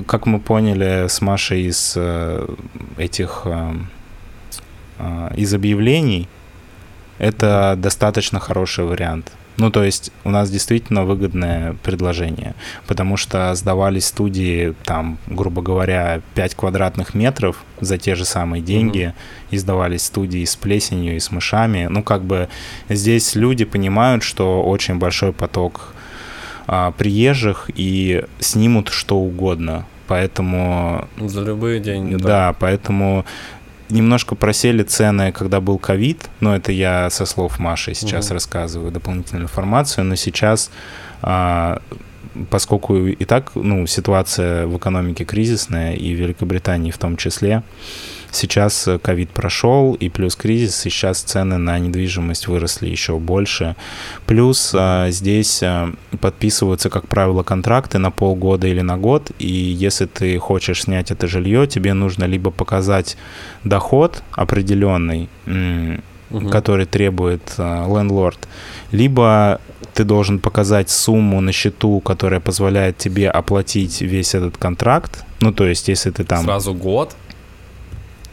как 0.06 0.28
мы 0.28 0.40
поняли 0.40 1.08
с 1.08 1.22
Машей 1.22 1.64
из 1.64 1.94
э, 1.96 2.48
этих, 2.98 3.42
э, 3.46 3.74
э, 5.00 5.34
из 5.38 5.54
объявлений, 5.54 6.28
это 7.18 7.76
достаточно 7.78 8.40
хороший 8.40 8.86
вариант. 8.86 9.32
Ну, 9.58 9.70
то 9.70 9.84
есть 9.84 10.12
у 10.24 10.30
нас 10.30 10.50
действительно 10.50 11.04
выгодное 11.06 11.76
предложение, 11.84 12.56
потому 12.88 13.18
что 13.18 13.54
сдавались 13.54 14.08
студии, 14.08 14.74
там, 14.84 15.20
грубо 15.28 15.62
говоря, 15.62 16.22
5 16.36 16.56
квадратных 16.56 17.14
метров 17.14 17.64
за 17.80 17.98
те 17.98 18.16
же 18.16 18.26
самые 18.26 18.64
деньги, 18.64 19.14
mm-hmm. 19.16 19.48
и 19.52 19.58
сдавались 19.58 20.04
студии 20.04 20.44
с 20.44 20.56
плесенью 20.56 21.16
и 21.16 21.20
с 21.20 21.32
мышами. 21.32 21.88
Ну, 21.90 22.02
как 22.02 22.24
бы 22.24 22.50
здесь 22.90 23.36
люди 23.36 23.66
понимают, 23.66 24.24
что 24.24 24.64
очень 24.64 24.96
большой 24.96 25.34
поток 25.34 25.94
а, 26.66 26.92
приезжих 26.92 27.70
и 27.76 28.24
снимут 28.40 28.90
что 28.90 29.18
угодно. 29.18 29.86
Поэтому... 30.08 31.08
За 31.18 31.42
любые 31.42 31.80
деньги, 31.80 32.16
да. 32.16 32.28
Да, 32.28 32.56
поэтому 32.60 33.26
немножко 33.94 34.36
просели 34.36 34.84
цены, 34.84 35.32
когда 35.32 35.62
был 35.62 35.78
ковид, 35.78 36.30
но 36.40 36.56
это 36.56 36.72
я 36.72 37.10
со 37.10 37.26
слов 37.26 37.60
Маши 37.60 37.94
сейчас 37.94 38.28
угу. 38.28 38.34
рассказываю 38.34 38.92
дополнительную 38.92 39.44
информацию, 39.44 40.04
но 40.04 40.16
сейчас, 40.16 40.72
а, 41.22 41.82
поскольку 42.50 42.96
и 42.96 43.26
так 43.26 43.52
ну, 43.56 43.86
ситуация 43.88 44.68
в 44.68 44.78
экономике 44.78 45.26
кризисная, 45.26 45.94
и 45.94 46.14
в 46.14 46.20
Великобритании 46.20 46.92
в 46.92 46.98
том 46.98 47.18
числе, 47.18 47.64
Сейчас 48.34 48.88
э, 48.88 48.98
ковид 48.98 49.30
прошел, 49.30 49.94
и 49.94 50.10
плюс 50.10 50.36
кризис, 50.36 50.88
и 50.88 50.90
сейчас 50.90 51.22
цены 51.22 51.58
на 51.60 51.78
недвижимость 51.78 52.48
выросли 52.48 52.90
еще 52.90 53.20
больше. 53.20 53.76
Плюс 54.26 54.74
а, 54.76 55.12
здесь 55.12 55.62
а, 55.62 55.94
подписываются, 56.20 56.90
как 56.90 57.08
правило, 57.08 57.44
контракты 57.44 58.00
на 58.00 58.10
полгода 58.10 58.66
или 58.66 58.82
на 58.82 58.98
год, 58.98 59.30
и 59.38 59.48
если 59.48 60.08
ты 60.08 60.40
хочешь 60.40 60.82
снять 60.82 61.12
это 61.12 61.28
жилье, 61.28 61.68
тебе 61.68 61.94
нужно 61.94 62.24
либо 62.24 62.50
показать 62.50 63.18
доход 63.64 64.24
определенный, 64.32 65.30
угу. 66.34 66.50
который 66.50 66.86
требует 66.86 67.42
лендлорд, 67.58 68.48
либо 68.92 69.62
ты 69.94 70.04
должен 70.04 70.40
показать 70.40 70.90
сумму 70.90 71.40
на 71.42 71.52
счету, 71.52 72.00
которая 72.00 72.40
позволяет 72.40 72.98
тебе 72.98 73.30
оплатить 73.30 74.02
весь 74.02 74.36
этот 74.36 74.58
контракт. 74.58 75.24
Ну, 75.40 75.54
то 75.54 75.66
есть, 75.66 75.88
если 75.88 76.10
ты 76.10 76.24
там... 76.24 76.44
Сразу 76.44 76.74
год? 76.74 77.16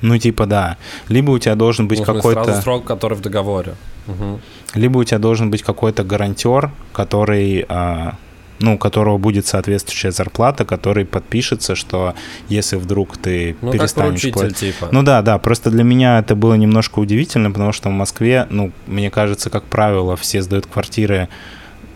Ну, 0.00 0.16
типа, 0.16 0.46
да. 0.46 0.78
Либо 1.08 1.32
у 1.32 1.38
тебя 1.38 1.54
должен 1.54 1.86
быть 1.86 2.02
какой-то... 2.02 2.44
Сразу 2.44 2.62
срок, 2.62 2.84
который 2.84 3.18
в 3.18 3.20
договоре. 3.20 3.74
Угу. 4.06 4.40
Либо 4.74 4.98
у 4.98 5.04
тебя 5.04 5.18
должен 5.18 5.50
быть 5.50 5.62
какой-то 5.62 6.02
гарантер, 6.02 6.70
который... 6.92 7.66
А, 7.68 8.16
ну, 8.60 8.74
у 8.74 8.78
которого 8.78 9.18
будет 9.18 9.46
соответствующая 9.46 10.12
зарплата, 10.12 10.64
который 10.64 11.04
подпишется, 11.04 11.74
что 11.74 12.14
если 12.48 12.76
вдруг 12.76 13.16
ты 13.16 13.56
ну, 13.62 13.72
перестанешь 13.72 14.22
как 14.22 14.32
платить. 14.32 14.56
Типа. 14.56 14.88
Ну 14.92 15.02
да, 15.02 15.22
да, 15.22 15.38
просто 15.38 15.70
для 15.70 15.82
меня 15.82 16.18
это 16.18 16.34
было 16.34 16.54
немножко 16.54 16.98
удивительно, 16.98 17.50
потому 17.50 17.72
что 17.72 17.88
в 17.88 17.92
Москве, 17.92 18.46
ну, 18.50 18.70
мне 18.86 19.10
кажется, 19.10 19.50
как 19.50 19.64
правило, 19.64 20.16
все 20.16 20.42
сдают 20.42 20.66
квартиры, 20.66 21.28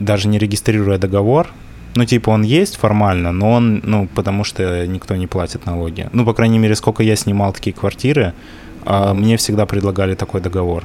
даже 0.00 0.28
не 0.28 0.38
регистрируя 0.38 0.98
договор, 0.98 1.48
ну, 1.94 2.04
типа, 2.04 2.30
он 2.30 2.42
есть 2.42 2.76
формально, 2.76 3.30
но 3.30 3.52
он, 3.52 3.80
ну, 3.84 4.08
потому 4.12 4.42
что 4.42 4.86
никто 4.86 5.14
не 5.14 5.28
платит 5.28 5.64
налоги. 5.66 6.08
Ну, 6.12 6.24
по 6.24 6.34
крайней 6.34 6.58
мере, 6.58 6.74
сколько 6.74 7.02
я 7.04 7.14
снимал 7.14 7.52
такие 7.52 7.72
квартиры, 7.72 8.32
а, 8.84 9.14
мне 9.14 9.36
всегда 9.36 9.64
предлагали 9.64 10.14
такой 10.14 10.40
договор. 10.40 10.84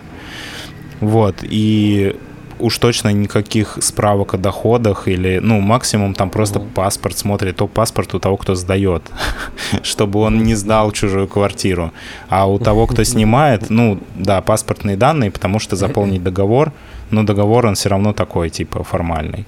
Вот, 0.99 1.37
и 1.41 2.15
уж 2.59 2.77
точно 2.77 3.13
никаких 3.13 3.77
справок 3.81 4.33
о 4.33 4.37
доходах 4.37 5.07
или, 5.07 5.39
ну, 5.39 5.59
максимум 5.59 6.13
там 6.13 6.29
просто 6.29 6.59
паспорт 6.59 7.17
смотрит, 7.17 7.55
то 7.55 7.67
паспорт 7.67 8.13
у 8.13 8.19
того, 8.19 8.37
кто 8.37 8.55
сдает, 8.55 9.03
чтобы 9.83 10.19
он 10.19 10.43
не 10.43 10.55
сдал 10.55 10.91
чужую 10.91 11.27
квартиру. 11.27 11.91
А 12.29 12.45
у 12.45 12.59
того, 12.59 12.87
кто 12.87 13.03
снимает, 13.05 13.69
ну, 13.69 13.99
да, 14.15 14.41
паспортные 14.41 14.97
данные, 14.97 15.31
потому 15.31 15.59
что 15.59 15.75
заполнить 15.75 16.23
договор, 16.29 16.71
но 17.11 17.23
договор 17.23 17.65
он 17.65 17.75
все 17.75 17.89
равно 17.89 18.13
такой, 18.13 18.49
типа, 18.49 18.83
формальный. 18.83 19.45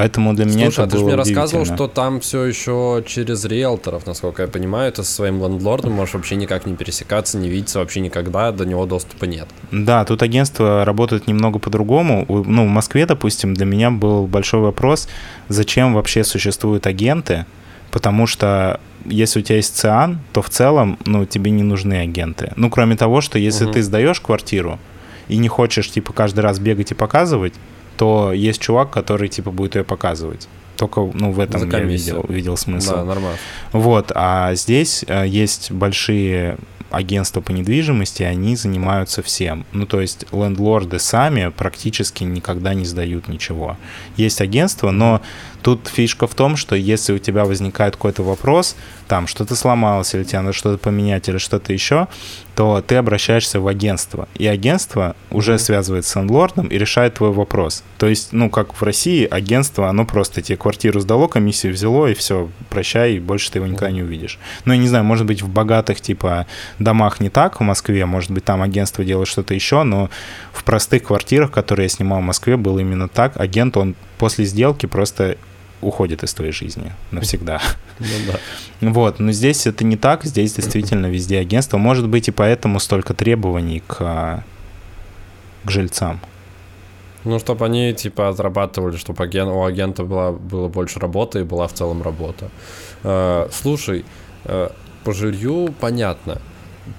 Поэтому 0.00 0.32
для 0.32 0.46
меня 0.46 0.70
Слушай, 0.70 0.86
это 0.86 0.96
а 0.96 0.98
ты 0.98 1.04
мне 1.04 1.14
рассказывал, 1.14 1.66
что 1.66 1.86
там 1.86 2.20
все 2.20 2.46
еще 2.46 3.04
через 3.06 3.44
риэлторов, 3.44 4.06
насколько 4.06 4.40
я 4.40 4.48
понимаю, 4.48 4.90
ты 4.90 5.02
со 5.02 5.12
своим 5.12 5.42
лендлордом 5.42 5.92
можешь 5.92 6.14
вообще 6.14 6.36
никак 6.36 6.64
не 6.64 6.74
пересекаться, 6.74 7.36
не 7.36 7.50
видеться 7.50 7.80
вообще 7.80 8.00
никогда, 8.00 8.50
до 8.50 8.64
него 8.64 8.86
доступа 8.86 9.26
нет. 9.26 9.46
Да, 9.70 10.06
тут 10.06 10.22
агентство 10.22 10.86
работает 10.86 11.26
немного 11.26 11.58
по-другому. 11.58 12.24
Ну, 12.28 12.64
в 12.64 12.68
Москве, 12.68 13.04
допустим, 13.04 13.52
для 13.52 13.66
меня 13.66 13.90
был 13.90 14.26
большой 14.26 14.60
вопрос, 14.60 15.06
зачем 15.50 15.92
вообще 15.92 16.24
существуют 16.24 16.86
агенты, 16.86 17.44
потому 17.90 18.26
что 18.26 18.80
если 19.04 19.40
у 19.40 19.42
тебя 19.42 19.56
есть 19.56 19.76
ЦИАН, 19.76 20.18
то 20.32 20.40
в 20.40 20.48
целом, 20.48 20.98
ну, 21.04 21.26
тебе 21.26 21.50
не 21.50 21.62
нужны 21.62 22.00
агенты. 22.00 22.54
Ну, 22.56 22.70
кроме 22.70 22.96
того, 22.96 23.20
что 23.20 23.38
если 23.38 23.66
угу. 23.66 23.74
ты 23.74 23.82
сдаешь 23.82 24.20
квартиру 24.20 24.78
и 25.28 25.36
не 25.36 25.48
хочешь, 25.48 25.90
типа, 25.90 26.14
каждый 26.14 26.40
раз 26.40 26.58
бегать 26.58 26.90
и 26.90 26.94
показывать, 26.94 27.52
то 28.00 28.32
есть 28.32 28.62
чувак, 28.62 28.90
который 28.90 29.28
типа 29.28 29.50
будет 29.50 29.76
ее 29.76 29.84
показывать. 29.84 30.48
Только, 30.76 31.02
ну, 31.12 31.32
в 31.32 31.38
этом 31.38 31.70
я 31.70 31.80
видел, 31.80 32.24
видел 32.26 32.56
смысл. 32.56 32.92
Да, 32.92 33.04
нормально. 33.04 33.36
Вот, 33.72 34.10
а 34.14 34.54
здесь 34.54 35.04
э, 35.06 35.26
есть 35.28 35.70
большие 35.70 36.56
агентства 36.90 37.42
по 37.42 37.50
недвижимости, 37.50 38.22
они 38.22 38.56
занимаются 38.56 39.22
всем. 39.22 39.66
Ну, 39.72 39.84
то 39.84 40.00
есть 40.00 40.24
лендлорды 40.32 40.98
сами 40.98 41.52
практически 41.54 42.24
никогда 42.24 42.72
не 42.72 42.86
сдают 42.86 43.28
ничего. 43.28 43.76
Есть 44.16 44.40
агентство, 44.40 44.92
но 44.92 45.20
тут 45.62 45.88
фишка 45.88 46.26
в 46.26 46.34
том, 46.34 46.56
что 46.56 46.74
если 46.76 47.12
у 47.12 47.18
тебя 47.18 47.44
возникает 47.44 47.96
какой-то 47.96 48.22
вопрос, 48.22 48.76
там 49.08 49.26
что-то 49.26 49.56
сломалось, 49.56 50.14
или 50.14 50.24
тебе 50.24 50.40
надо 50.40 50.52
что-то 50.52 50.78
поменять, 50.78 51.28
или 51.28 51.38
что-то 51.38 51.72
еще, 51.72 52.06
то 52.54 52.82
ты 52.86 52.96
обращаешься 52.96 53.60
в 53.60 53.66
агентство. 53.66 54.28
И 54.34 54.46
агентство 54.46 55.16
уже 55.30 55.58
связывается 55.58 56.12
с 56.12 56.16
лендлордом 56.16 56.66
и 56.68 56.78
решает 56.78 57.14
твой 57.14 57.32
вопрос. 57.32 57.82
То 57.98 58.06
есть, 58.06 58.32
ну, 58.32 58.50
как 58.50 58.74
в 58.74 58.82
России, 58.82 59.26
агентство, 59.26 59.88
оно 59.88 60.04
просто 60.04 60.42
тебе 60.42 60.56
квартиру 60.56 61.00
сдало, 61.00 61.26
комиссию 61.26 61.72
взяло, 61.72 62.06
и 62.06 62.14
все, 62.14 62.50
прощай, 62.68 63.18
больше 63.18 63.50
ты 63.50 63.58
его 63.58 63.66
никогда 63.66 63.90
не 63.90 64.02
увидишь. 64.02 64.38
Ну, 64.64 64.74
я 64.74 64.78
не 64.78 64.88
знаю, 64.88 65.04
может 65.04 65.26
быть, 65.26 65.42
в 65.42 65.48
богатых, 65.48 66.00
типа, 66.00 66.46
домах 66.78 67.20
не 67.20 67.30
так 67.30 67.60
в 67.60 67.64
Москве, 67.64 68.04
может 68.06 68.30
быть, 68.30 68.44
там 68.44 68.62
агентство 68.62 69.04
делает 69.04 69.28
что-то 69.28 69.54
еще, 69.54 69.82
но 69.82 70.10
в 70.52 70.62
простых 70.64 71.04
квартирах, 71.04 71.50
которые 71.50 71.84
я 71.84 71.88
снимал 71.88 72.20
в 72.20 72.24
Москве, 72.24 72.56
было 72.56 72.78
именно 72.78 73.08
так. 73.08 73.40
Агент, 73.40 73.76
он 73.76 73.94
после 74.18 74.44
сделки 74.44 74.86
просто 74.86 75.38
уходит 75.80 76.22
из 76.22 76.34
твоей 76.34 76.52
жизни 76.52 76.92
навсегда. 77.10 77.60
Ну, 78.00 78.06
да. 78.26 78.38
Вот, 78.92 79.18
но 79.18 79.30
здесь 79.30 79.66
это 79.66 79.84
не 79.84 79.96
так, 79.98 80.24
здесь 80.24 80.54
действительно 80.54 81.04
везде 81.04 81.38
агентство. 81.38 81.76
Может 81.76 82.08
быть, 82.08 82.28
и 82.28 82.30
поэтому 82.30 82.80
столько 82.80 83.12
требований 83.12 83.82
к, 83.86 84.42
к 85.64 85.70
жильцам. 85.70 86.18
Ну, 87.24 87.38
чтобы 87.38 87.66
они, 87.66 87.92
типа, 87.92 88.30
отрабатывали, 88.30 88.96
чтобы 88.96 89.22
аген... 89.22 89.48
у 89.48 89.64
агента 89.64 90.04
была, 90.04 90.32
было 90.32 90.68
больше 90.68 90.98
работы 90.98 91.40
и 91.40 91.42
была 91.42 91.66
в 91.66 91.74
целом 91.74 92.02
работа. 92.02 92.48
Э, 93.02 93.48
слушай, 93.52 94.06
э, 94.44 94.70
по 95.04 95.12
жилью 95.12 95.74
понятно. 95.78 96.40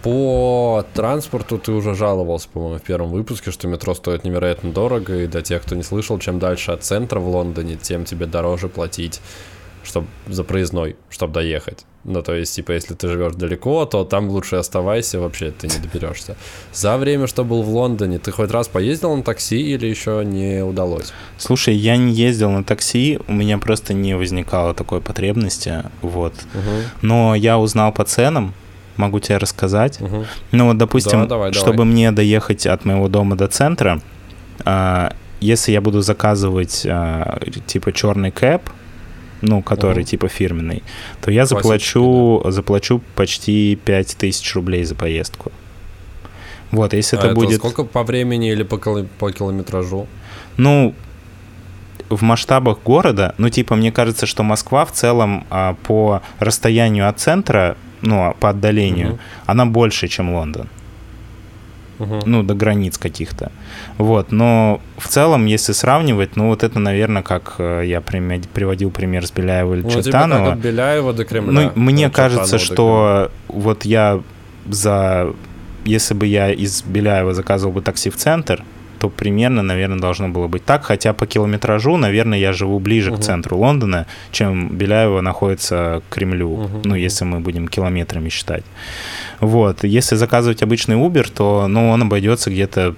По 0.04 0.86
транспорту 0.94 1.58
ты 1.58 1.72
уже 1.72 1.96
жаловался, 1.96 2.48
по-моему, 2.50 2.80
в 2.80 2.82
первом 2.84 3.10
выпуске, 3.10 3.52
что 3.52 3.68
метро 3.68 3.94
стоит 3.94 4.24
невероятно 4.24 4.72
дорого, 4.72 5.24
и 5.24 5.28
для 5.28 5.42
тех, 5.42 5.62
кто 5.64 5.76
не 5.76 5.84
слышал, 5.84 6.20
чем 6.20 6.40
дальше 6.40 6.72
от 6.72 6.84
центра 6.84 7.20
в 7.20 7.28
Лондоне, 7.28 7.76
тем 7.76 8.06
тебе 8.06 8.26
дороже 8.26 8.70
платить 8.70 9.22
чтобы 9.84 10.08
за 10.28 10.44
проездной, 10.44 10.96
чтобы 11.10 11.34
доехать. 11.34 11.86
Ну, 12.04 12.22
то 12.24 12.34
есть, 12.34 12.56
типа, 12.56 12.72
если 12.72 12.96
ты 12.96 13.08
живешь 13.08 13.34
далеко, 13.36 13.86
то 13.86 14.04
там 14.04 14.30
лучше 14.30 14.56
оставайся, 14.56 15.20
вообще 15.20 15.52
ты 15.52 15.68
не 15.68 15.78
доберешься. 15.80 16.36
За 16.74 16.98
время, 16.98 17.28
что 17.28 17.44
был 17.44 17.62
в 17.62 17.70
Лондоне, 17.70 18.18
ты 18.18 18.32
хоть 18.32 18.50
раз 18.52 18.68
поездил 18.68 19.16
на 19.16 19.24
такси 19.24 19.60
или 19.60 19.86
еще 19.86 20.24
не 20.26 20.64
удалось? 20.64 21.14
Слушай, 21.38 21.76
я 21.76 21.98
не 21.98 22.12
ездил 22.12 22.50
на 22.50 22.64
такси, 22.64 23.20
у 23.28 23.34
меня 23.34 23.58
просто 23.60 23.94
не 23.94 24.16
возникало 24.16 24.74
такой 24.74 25.00
потребности, 25.00 25.84
вот. 26.02 26.34
Угу. 26.34 27.08
Но 27.08 27.36
я 27.36 27.60
узнал 27.60 27.92
по 27.92 28.04
ценам, 28.04 28.54
могу 28.98 29.20
тебе 29.20 29.38
рассказать. 29.38 30.02
Угу. 30.02 30.26
Ну 30.52 30.68
вот, 30.68 30.78
допустим, 30.78 31.22
да, 31.22 31.28
давай, 31.28 31.54
чтобы 31.54 31.78
давай. 31.78 31.92
мне 31.92 32.12
доехать 32.12 32.66
от 32.66 32.86
моего 32.86 33.08
дома 33.08 33.36
до 33.36 33.48
центра, 33.48 34.02
э, 34.66 35.10
если 35.40 35.72
я 35.72 35.82
буду 35.82 36.02
заказывать 36.02 36.86
э, 36.86 37.40
типа 37.66 37.92
черный 37.92 38.32
кэп, 38.32 38.70
ну, 39.42 39.62
который 39.62 40.04
угу. 40.04 40.10
типа 40.10 40.28
фирменный, 40.28 40.84
то 41.22 41.32
я 41.32 41.46
заплачу, 41.46 42.42
да. 42.44 42.52
заплачу 42.52 43.02
почти 43.16 43.76
5000 43.76 44.56
рублей 44.56 44.84
за 44.84 44.96
поездку. 44.96 45.52
Вот, 46.72 46.94
если 46.94 47.18
а 47.18 47.20
это, 47.20 47.28
это 47.30 47.36
будет... 47.36 47.58
сколько 47.58 47.84
по 47.84 48.04
времени 48.04 48.52
или 48.52 48.64
по, 48.64 48.78
по 48.78 49.32
километражу? 49.32 50.08
Ну, 50.58 50.96
в 52.10 52.22
масштабах 52.22 52.80
города, 52.84 53.36
ну, 53.38 53.50
типа, 53.50 53.76
мне 53.76 53.92
кажется, 53.92 54.26
что 54.26 54.44
Москва 54.44 54.86
в 54.86 54.92
целом 54.92 55.46
а, 55.50 55.76
по 55.84 56.22
расстоянию 56.40 57.10
от 57.10 57.20
центра 57.20 57.78
ну, 58.02 58.36
по 58.40 58.50
отдалению, 58.50 59.10
угу. 59.10 59.20
она 59.46 59.66
больше, 59.66 60.08
чем 60.08 60.34
Лондон. 60.34 60.68
Угу. 62.00 62.22
Ну, 62.26 62.44
до 62.44 62.56
границ 62.56 62.98
каких-то. 62.98 63.52
Вот, 63.98 64.32
но 64.32 64.82
в 64.98 65.08
целом, 65.08 65.46
если 65.46 65.74
сравнивать, 65.74 66.36
ну, 66.36 66.48
вот 66.48 66.64
это, 66.64 66.80
наверное, 66.80 67.22
как 67.22 67.56
э, 67.60 67.84
я 67.86 68.02
приводил 68.02 68.90
пример 68.90 69.26
с 69.28 69.32
Беляева 69.32 69.76
или 69.76 69.84
ну, 69.84 69.90
типа 69.90 70.04
Чертанова. 70.04 70.40
Типа 70.40 70.54
от 70.54 70.60
Беляева 70.60 71.14
до 71.14 71.26
Кремля. 71.26 71.52
Ну, 71.52 71.72
мне 71.76 72.10
кажется, 72.10 72.58
что 72.58 73.32
вот 73.48 73.86
я 73.86 74.22
за... 74.68 75.34
Если 75.86 76.14
бы 76.14 76.26
я 76.26 76.52
из 76.52 76.84
Беляева 76.84 77.34
заказывал 77.34 77.74
бы 77.74 77.82
такси 77.82 78.10
в 78.10 78.16
центр, 78.16 78.64
то 79.02 79.10
примерно, 79.10 79.64
наверное, 79.64 79.98
должно 79.98 80.30
было 80.30 80.48
быть 80.48 80.64
так. 80.64 80.86
Хотя 80.86 81.14
по 81.14 81.26
километражу, 81.26 81.98
наверное, 81.98 82.38
я 82.38 82.54
живу 82.54 82.80
ближе 82.80 83.12
угу. 83.12 83.20
к 83.20 83.24
центру 83.24 83.58
Лондона, 83.58 84.06
чем 84.32 84.78
Беляево 84.78 85.22
находится 85.22 86.04
к 86.08 86.14
Кремлю, 86.14 86.52
угу. 86.52 86.82
ну, 86.84 86.94
если 86.94 87.26
мы 87.26 87.40
будем 87.40 87.68
километрами 87.68 88.30
считать. 88.30 88.64
Вот. 89.40 89.84
Если 89.84 90.16
заказывать 90.16 90.62
обычный 90.62 90.98
Uber, 90.98 91.28
то 91.34 91.68
ну, 91.68 91.90
он 91.90 92.04
обойдется 92.04 92.52
где-то 92.52 92.94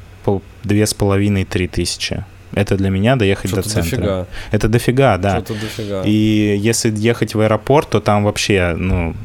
две 0.65 0.85
с 0.85 0.93
половиной-три 0.93 1.69
тысячи. 1.69 2.25
Это 2.53 2.75
для 2.75 2.89
меня 2.89 3.15
доехать 3.15 3.53
до 3.53 3.61
центра. 3.61 3.97
Дофига. 3.97 4.27
Это 4.51 4.67
дофига, 4.67 5.17
да. 5.17 5.39
Дофига. 5.39 6.01
И 6.05 6.57
если 6.59 6.93
ехать 6.93 7.33
в 7.33 7.39
аэропорт, 7.39 7.91
то 7.91 8.01
там 8.01 8.25
вообще, 8.25 8.75
ну, 8.77 9.15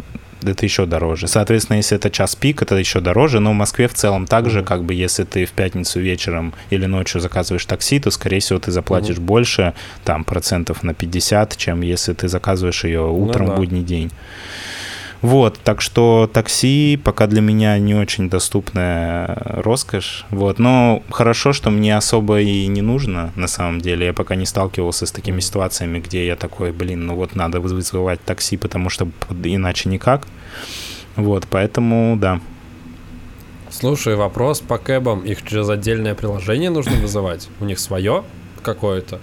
это 0.42 0.64
еще 0.64 0.86
дороже. 0.86 1.28
Соответственно, 1.28 1.76
если 1.76 1.96
это 1.96 2.10
час 2.10 2.36
пик, 2.36 2.62
это 2.62 2.74
еще 2.76 3.00
дороже, 3.00 3.40
но 3.40 3.52
в 3.52 3.54
Москве 3.54 3.88
в 3.88 3.94
целом 3.94 4.26
также, 4.26 4.62
как 4.62 4.84
бы, 4.84 4.94
если 4.94 5.24
ты 5.24 5.44
в 5.44 5.50
пятницу 5.52 6.00
вечером 6.00 6.54
или 6.70 6.86
ночью 6.86 7.20
заказываешь 7.20 7.66
такси, 7.66 8.00
то, 8.00 8.10
скорее 8.10 8.40
всего, 8.40 8.58
ты 8.58 8.70
заплатишь 8.70 9.16
mm-hmm. 9.16 9.20
больше, 9.20 9.74
там, 10.04 10.24
процентов 10.24 10.82
на 10.82 10.94
50, 10.94 11.56
чем 11.56 11.80
если 11.82 12.12
ты 12.12 12.28
заказываешь 12.28 12.84
ее 12.84 13.00
ну 13.00 13.22
утром 13.22 13.46
ну, 13.46 13.50
да. 13.50 13.56
в 13.56 13.58
будний 13.58 13.82
день. 13.82 14.10
Вот, 15.20 15.58
так 15.64 15.80
что 15.80 16.30
такси 16.32 16.96
пока 17.02 17.26
для 17.26 17.40
меня 17.40 17.76
не 17.78 17.94
очень 17.94 18.30
доступная 18.30 19.36
роскошь. 19.36 20.24
Вот, 20.30 20.60
но 20.60 21.02
хорошо, 21.10 21.52
что 21.52 21.70
мне 21.70 21.96
особо 21.96 22.40
и 22.40 22.66
не 22.68 22.82
нужно, 22.82 23.32
на 23.34 23.48
самом 23.48 23.80
деле. 23.80 24.06
Я 24.06 24.12
пока 24.12 24.36
не 24.36 24.46
сталкивался 24.46 25.06
с 25.06 25.10
такими 25.10 25.40
ситуациями, 25.40 25.98
где 25.98 26.24
я 26.24 26.36
такой, 26.36 26.70
блин, 26.70 27.06
ну 27.06 27.16
вот 27.16 27.34
надо 27.34 27.60
вызывать 27.60 28.20
такси, 28.24 28.56
потому 28.56 28.90
что 28.90 29.08
иначе 29.42 29.88
никак. 29.88 30.28
Вот, 31.16 31.48
поэтому, 31.50 32.16
да. 32.16 32.40
Слушай, 33.70 34.14
вопрос 34.14 34.60
по 34.60 34.78
кэбам. 34.78 35.24
Их 35.24 35.42
через 35.44 35.68
отдельное 35.68 36.14
приложение 36.14 36.70
нужно 36.70 36.96
вызывать? 36.96 37.48
У 37.60 37.64
них 37.64 37.80
свое 37.80 38.22
какое-то? 38.62 39.18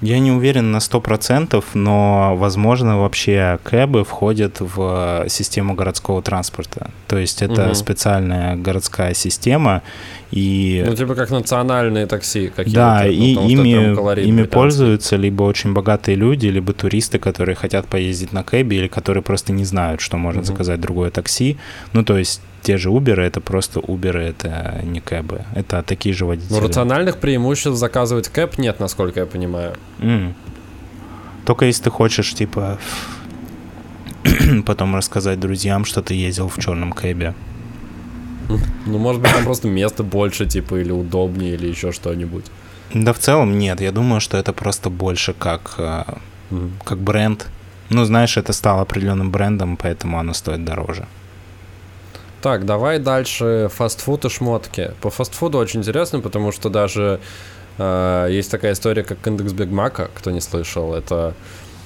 Я 0.00 0.18
не 0.18 0.32
уверен 0.32 0.72
на 0.72 0.78
100%, 0.78 1.62
но, 1.74 2.34
возможно, 2.36 2.98
вообще 2.98 3.58
кэбы 3.64 4.04
входят 4.04 4.56
в 4.60 5.26
систему 5.28 5.74
городского 5.74 6.22
транспорта. 6.22 6.90
То 7.06 7.18
есть 7.18 7.42
это 7.42 7.66
угу. 7.66 7.74
специальная 7.74 8.56
городская 8.56 9.12
система. 9.14 9.82
И... 10.30 10.82
Ну, 10.86 10.94
типа 10.94 11.14
как 11.14 11.30
национальные 11.30 12.06
такси 12.06 12.48
какие-то. 12.48 12.80
Да, 12.80 13.02
ну, 13.04 13.10
и 13.10 13.32
ими, 13.52 14.22
ими 14.24 14.42
пользуются 14.44 15.16
либо 15.16 15.42
очень 15.42 15.74
богатые 15.74 16.16
люди, 16.16 16.46
либо 16.46 16.72
туристы, 16.72 17.18
которые 17.18 17.56
хотят 17.56 17.86
поездить 17.86 18.32
на 18.32 18.42
кэбе, 18.42 18.78
или 18.78 18.88
которые 18.88 19.22
просто 19.22 19.52
не 19.52 19.64
знают, 19.64 20.00
что 20.00 20.16
можно 20.16 20.40
угу. 20.40 20.46
заказать 20.46 20.80
другое 20.80 21.10
такси. 21.10 21.58
Ну, 21.92 22.04
то 22.04 22.16
есть 22.16 22.40
те 22.62 22.76
же 22.76 22.90
Uber, 22.90 23.20
это 23.20 23.40
просто 23.40 23.80
Uber, 23.80 24.16
это 24.16 24.80
не 24.84 25.00
кэбы. 25.00 25.44
Это 25.54 25.82
такие 25.82 26.14
же 26.14 26.26
водители. 26.26 26.54
Ну, 26.54 26.60
рациональных 26.60 27.18
преимуществ 27.18 27.78
заказывать 27.78 28.28
кэб 28.28 28.58
нет, 28.58 28.80
насколько 28.80 29.20
я 29.20 29.26
понимаю. 29.26 29.74
Mm. 29.98 30.34
Только 31.44 31.64
если 31.64 31.84
ты 31.84 31.90
хочешь, 31.90 32.34
типа, 32.34 32.78
потом 34.66 34.94
рассказать 34.94 35.40
друзьям, 35.40 35.84
что 35.84 36.02
ты 36.02 36.14
ездил 36.14 36.48
в 36.48 36.58
черном 36.58 36.92
кэбе. 36.92 37.34
Ну, 38.86 38.98
может 38.98 39.22
быть, 39.22 39.32
там 39.32 39.44
просто 39.44 39.68
место 39.68 40.02
больше, 40.02 40.46
типа, 40.46 40.80
или 40.80 40.92
удобнее, 40.92 41.54
или 41.54 41.68
еще 41.68 41.92
что-нибудь. 41.92 42.46
Да, 42.92 43.12
в 43.12 43.18
целом 43.18 43.58
нет. 43.58 43.80
Я 43.80 43.92
думаю, 43.92 44.20
что 44.20 44.36
это 44.36 44.52
просто 44.52 44.90
больше 44.90 45.32
как, 45.32 45.76
mm. 45.78 46.70
как 46.84 46.98
бренд. 46.98 47.46
Ну, 47.90 48.04
знаешь, 48.04 48.36
это 48.36 48.52
стало 48.52 48.82
определенным 48.82 49.30
брендом, 49.30 49.76
поэтому 49.76 50.18
оно 50.18 50.34
стоит 50.34 50.64
дороже. 50.64 51.06
Так, 52.42 52.64
давай 52.64 52.98
дальше 52.98 53.68
фастфуд 53.70 54.24
и 54.24 54.28
шмотки. 54.30 54.92
По 55.02 55.10
фастфуду 55.10 55.58
очень 55.58 55.80
интересно, 55.80 56.20
потому 56.20 56.52
что 56.52 56.70
даже 56.70 57.20
э, 57.76 58.28
есть 58.30 58.50
такая 58.50 58.72
история, 58.72 59.02
как 59.02 59.26
индекс 59.26 59.52
Биг 59.52 59.68
Мака, 59.70 60.08
кто 60.14 60.30
не 60.30 60.40
слышал. 60.40 60.94
Это 60.94 61.34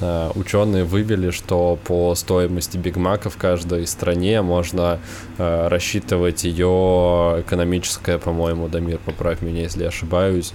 э, 0.01 0.31
ученые 0.37 0.85
вывели, 0.85 1.31
что 1.31 1.77
по 1.85 2.14
стоимости 2.14 2.77
Биг 2.77 2.95
Мака 2.95 3.31
в 3.31 3.37
каждой 3.37 3.85
стране 3.88 4.43
можно 4.43 5.01
э, 5.38 5.67
рассчитывать 5.67 6.45
ее 6.45 7.43
экономическое, 7.45 8.19
по-моему, 8.19 8.69
Дамир, 8.69 8.99
поправь 8.99 9.43
меня, 9.43 9.62
если 9.62 9.83
я 9.83 9.88
ошибаюсь, 9.88 10.53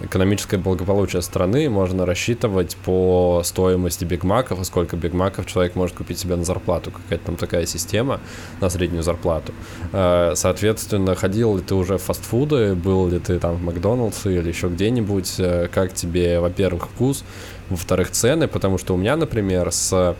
экономическое 0.00 0.58
благополучие 0.58 1.22
страны 1.22 1.68
можно 1.70 2.04
рассчитывать 2.06 2.76
по 2.76 3.42
стоимости 3.44 4.04
бигмаков, 4.04 4.60
и 4.60 4.64
сколько 4.64 4.96
бигмаков 4.96 5.46
человек 5.46 5.74
может 5.74 5.96
купить 5.96 6.18
себе 6.18 6.36
на 6.36 6.44
зарплату. 6.44 6.90
Какая-то 6.90 7.26
там 7.26 7.36
такая 7.36 7.66
система 7.66 8.20
на 8.60 8.68
среднюю 8.68 9.02
зарплату. 9.02 9.52
Э, 9.92 10.32
соответственно, 10.34 11.14
ходил 11.14 11.56
ли 11.56 11.62
ты 11.62 11.74
уже 11.74 11.98
в 11.98 12.02
фастфуды, 12.02 12.74
был 12.74 13.08
ли 13.08 13.18
ты 13.18 13.38
там 13.38 13.56
в 13.56 13.62
Макдоналдсе 13.62 14.36
или 14.36 14.48
еще 14.48 14.68
где-нибудь, 14.68 15.34
э, 15.38 15.68
как 15.72 15.94
тебе, 15.94 16.40
во-первых, 16.40 16.88
вкус, 16.88 17.24
во-вторых, 17.70 18.10
цены, 18.10 18.48
потому 18.48 18.78
что 18.78 18.94
у 18.94 18.96
меня, 18.96 19.16
например, 19.16 19.72
с 19.72 20.16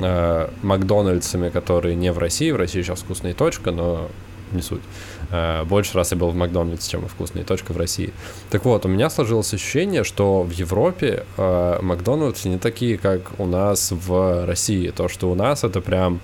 э, 0.00 0.48
Макдональдсами, 0.62 1.50
которые 1.50 1.94
не 1.94 2.10
в 2.12 2.18
России, 2.18 2.50
в 2.50 2.56
России 2.56 2.82
сейчас 2.82 3.00
вкусная 3.00 3.34
точка, 3.34 3.70
но 3.70 4.08
не 4.52 4.62
суть. 4.62 4.82
Э, 5.30 5.64
больше 5.64 5.96
раз 5.96 6.12
я 6.12 6.16
был 6.18 6.30
в 6.30 6.34
Макдональдсе, 6.34 6.90
чем 6.90 7.02
в 7.02 7.08
вкусной 7.08 7.44
точка 7.44 7.72
в 7.72 7.76
России. 7.76 8.12
Так 8.50 8.64
вот, 8.64 8.84
у 8.84 8.88
меня 8.88 9.10
сложилось 9.10 9.54
ощущение, 9.54 10.04
что 10.04 10.42
в 10.42 10.50
Европе 10.50 11.24
э, 11.36 11.78
Макдональдсы 11.82 12.48
не 12.48 12.58
такие, 12.58 12.98
как 12.98 13.38
у 13.38 13.46
нас 13.46 13.92
в 13.92 14.46
России. 14.46 14.90
То, 14.90 15.08
что 15.08 15.30
у 15.30 15.34
нас 15.34 15.64
это 15.64 15.80
прям 15.80 16.20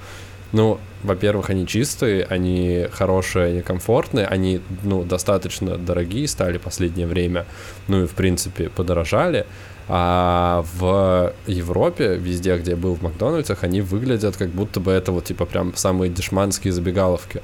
Ну, 0.52 0.78
во-первых, 1.02 1.50
они 1.50 1.66
чистые, 1.66 2.24
они 2.24 2.86
хорошие, 2.92 3.46
они 3.46 3.62
комфортные, 3.62 4.26
они, 4.26 4.60
ну, 4.84 5.02
достаточно 5.02 5.76
дорогие 5.76 6.26
стали 6.28 6.58
в 6.58 6.62
последнее 6.62 7.06
время, 7.06 7.46
ну 7.88 8.04
и, 8.04 8.06
в 8.06 8.12
принципе, 8.12 8.68
подорожали. 8.70 9.44
А 9.88 10.64
в 10.78 11.32
Европе, 11.46 12.16
везде, 12.16 12.56
где 12.56 12.72
я 12.72 12.76
был 12.76 12.94
в 12.94 13.02
Макдональдсах, 13.02 13.64
они 13.64 13.80
выглядят 13.80 14.36
как 14.36 14.48
будто 14.48 14.80
бы 14.80 14.90
это 14.92 15.12
вот, 15.12 15.24
типа, 15.24 15.46
прям 15.46 15.76
самые 15.76 16.10
дешманские 16.10 16.72
забегаловки. 16.72 17.42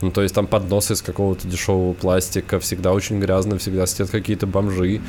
Ну, 0.00 0.10
то 0.10 0.22
есть 0.22 0.34
там 0.34 0.46
подносы 0.46 0.94
из 0.94 1.02
какого-то 1.02 1.48
дешевого 1.48 1.94
пластика, 1.94 2.58
всегда 2.60 2.92
очень 2.92 3.20
грязно, 3.20 3.58
всегда 3.58 3.86
сидят 3.86 4.10
какие-то 4.10 4.46
бомжи. 4.46 5.00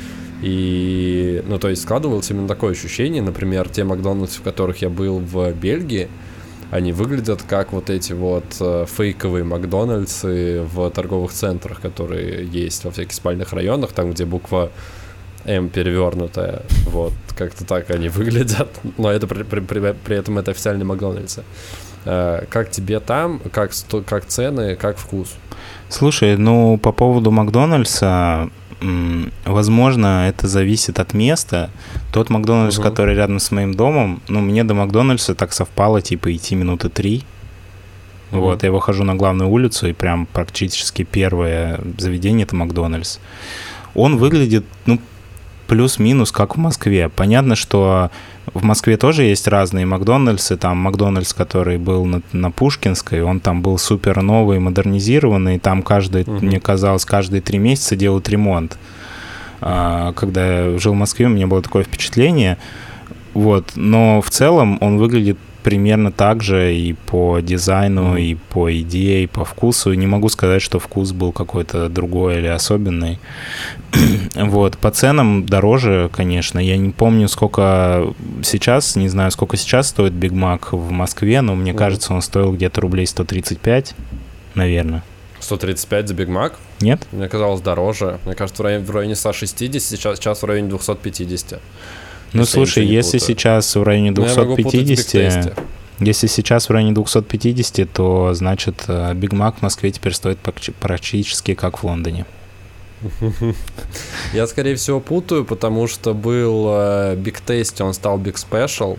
И, 0.42 1.42
ну, 1.46 1.58
то 1.58 1.68
есть 1.68 1.82
складывалось 1.82 2.30
именно 2.30 2.48
такое 2.48 2.72
ощущение, 2.72 3.22
например, 3.22 3.68
те 3.68 3.84
Макдональдсы, 3.84 4.38
в 4.38 4.42
которых 4.42 4.82
я 4.82 4.88
был 4.88 5.18
в 5.18 5.52
Бельгии, 5.52 6.08
они 6.70 6.92
выглядят 6.92 7.42
как 7.42 7.72
вот 7.72 7.90
эти 7.90 8.12
вот 8.12 8.44
э, 8.60 8.86
фейковые 8.88 9.44
Макдональдсы 9.44 10.62
в 10.62 10.90
торговых 10.90 11.32
центрах, 11.32 11.80
которые 11.80 12.44
есть 12.46 12.84
во 12.84 12.90
всяких 12.90 13.12
спальных 13.12 13.52
районах, 13.52 13.92
там, 13.92 14.10
где 14.10 14.24
буква 14.24 14.72
М 15.44 15.68
перевернутая. 15.68 16.62
Вот, 16.86 17.12
как-то 17.36 17.64
так 17.64 17.90
они 17.90 18.08
выглядят. 18.08 18.68
Но 18.98 19.10
это 19.10 19.28
при, 19.28 19.44
при, 19.44 19.60
при, 19.60 19.92
при 19.92 20.16
этом 20.16 20.38
это 20.38 20.50
официальный 20.50 20.84
Макдональдс. 20.84 21.38
Э, 22.06 22.44
как 22.48 22.70
тебе 22.70 23.00
там, 23.00 23.40
как, 23.52 23.72
как 24.06 24.26
цены, 24.26 24.76
как 24.76 24.96
вкус? 24.96 25.34
Слушай, 25.88 26.36
ну 26.36 26.78
по 26.78 26.92
поводу 26.92 27.30
Макдональдса, 27.30 28.50
возможно, 29.44 30.28
это 30.28 30.46
зависит 30.46 31.00
от 31.00 31.14
места. 31.14 31.70
Тот 32.12 32.30
Макдональдс, 32.30 32.78
угу. 32.78 32.84
который 32.84 33.14
рядом 33.14 33.40
с 33.40 33.50
моим 33.50 33.74
домом, 33.74 34.22
ну, 34.28 34.40
мне 34.40 34.64
до 34.64 34.74
Макдональдса 34.74 35.34
так 35.34 35.52
совпало, 35.52 36.00
типа, 36.00 36.34
идти 36.34 36.54
минуты 36.54 36.88
три. 36.88 37.24
Угу. 38.32 38.40
Вот, 38.40 38.62
я 38.62 38.72
выхожу 38.72 39.04
на 39.04 39.14
главную 39.14 39.50
улицу, 39.50 39.88
и 39.88 39.92
прям 39.92 40.26
практически 40.26 41.04
первое 41.04 41.80
заведение— 41.98 42.44
это 42.46 42.54
Макдональдс. 42.56 43.18
Он 43.94 44.16
выглядит, 44.16 44.64
ну, 44.84 45.00
плюс-минус, 45.66 46.32
как 46.32 46.56
в 46.56 46.58
Москве. 46.58 47.08
Понятно, 47.08 47.56
что 47.56 48.10
в 48.54 48.62
Москве 48.64 48.96
тоже 48.96 49.24
есть 49.24 49.48
разные 49.48 49.86
Макдональдсы. 49.86 50.56
Там 50.56 50.78
Макдональдс, 50.78 51.32
который 51.34 51.78
был 51.78 52.04
на, 52.04 52.22
на 52.32 52.50
Пушкинской, 52.50 53.22
он 53.22 53.40
там 53.40 53.62
был 53.62 53.78
супер 53.78 54.22
новый, 54.22 54.58
модернизированный. 54.58 55.58
Там 55.58 55.82
каждый, 55.82 56.22
угу. 56.22 56.44
мне 56.44 56.60
казалось, 56.60 57.04
каждые 57.04 57.40
три 57.40 57.58
месяца 57.58 57.96
делают 57.96 58.28
ремонт. 58.28 58.78
А, 59.60 60.12
когда 60.12 60.64
я 60.64 60.78
жил 60.78 60.92
в 60.92 60.96
Москве, 60.96 61.26
у 61.26 61.30
меня 61.30 61.46
было 61.46 61.62
такое 61.62 61.82
впечатление. 61.82 62.58
Вот. 63.34 63.72
Но 63.74 64.20
в 64.22 64.30
целом 64.30 64.78
он 64.80 64.98
выглядит 64.98 65.38
примерно 65.66 66.12
так 66.12 66.44
же 66.44 66.76
и 66.76 66.92
по 66.92 67.40
дизайну, 67.40 68.16
mm. 68.16 68.20
и 68.22 68.34
по 68.36 68.72
идее, 68.72 69.24
и 69.24 69.26
по 69.26 69.44
вкусу. 69.44 69.92
Не 69.94 70.06
могу 70.06 70.28
сказать, 70.28 70.62
что 70.62 70.78
вкус 70.78 71.10
был 71.10 71.32
какой-то 71.32 71.88
другой 71.88 72.38
или 72.38 72.46
особенный. 72.46 73.18
вот, 74.36 74.78
по 74.78 74.92
ценам 74.92 75.44
дороже, 75.44 76.08
конечно. 76.12 76.60
Я 76.60 76.76
не 76.76 76.90
помню, 76.90 77.26
сколько 77.26 78.14
сейчас, 78.44 78.94
не 78.94 79.08
знаю, 79.08 79.32
сколько 79.32 79.56
сейчас 79.56 79.88
стоит 79.88 80.12
Биг 80.12 80.30
Мак 80.30 80.72
в 80.72 80.92
Москве, 80.92 81.40
но 81.40 81.56
мне 81.56 81.72
mm. 81.72 81.76
кажется, 81.76 82.14
он 82.14 82.22
стоил 82.22 82.52
где-то 82.52 82.80
рублей 82.80 83.08
135, 83.08 83.96
наверное. 84.54 85.02
135 85.40 86.06
за 86.06 86.14
Биг 86.14 86.28
Мак? 86.28 86.60
Нет? 86.80 87.08
Мне 87.10 87.28
казалось 87.28 87.60
дороже. 87.60 88.20
Мне 88.24 88.36
кажется, 88.36 88.62
в 88.62 88.66
районе, 88.66 88.84
в 88.84 88.90
районе 88.92 89.16
160, 89.16 89.82
сейчас, 89.82 90.18
сейчас 90.18 90.42
в 90.42 90.44
районе 90.44 90.68
250. 90.68 91.60
Ну, 92.32 92.44
слушай, 92.44 92.84
если 92.84 93.18
сейчас 93.18 93.74
в 93.74 93.82
районе 93.82 94.12
250... 94.12 95.56
Ну, 95.98 96.06
если 96.06 96.26
сейчас 96.26 96.68
в 96.68 96.72
районе 96.72 96.92
250, 96.92 97.90
то 97.90 98.34
значит 98.34 98.84
Биг 99.14 99.32
Мак 99.32 99.56
в 99.58 99.62
Москве 99.62 99.90
теперь 99.90 100.12
стоит 100.12 100.38
практически 100.78 101.54
как 101.54 101.82
в 101.82 101.84
Лондоне. 101.84 102.26
Я, 104.32 104.46
скорее 104.46 104.76
всего, 104.76 105.00
путаю, 105.00 105.44
потому 105.44 105.86
что 105.86 106.14
был 106.14 106.66
Big 106.66 107.38
э, 107.46 107.60
Tasty, 107.60 107.82
он 107.82 107.94
стал 107.94 108.18
Big 108.18 108.34
Special, 108.34 108.98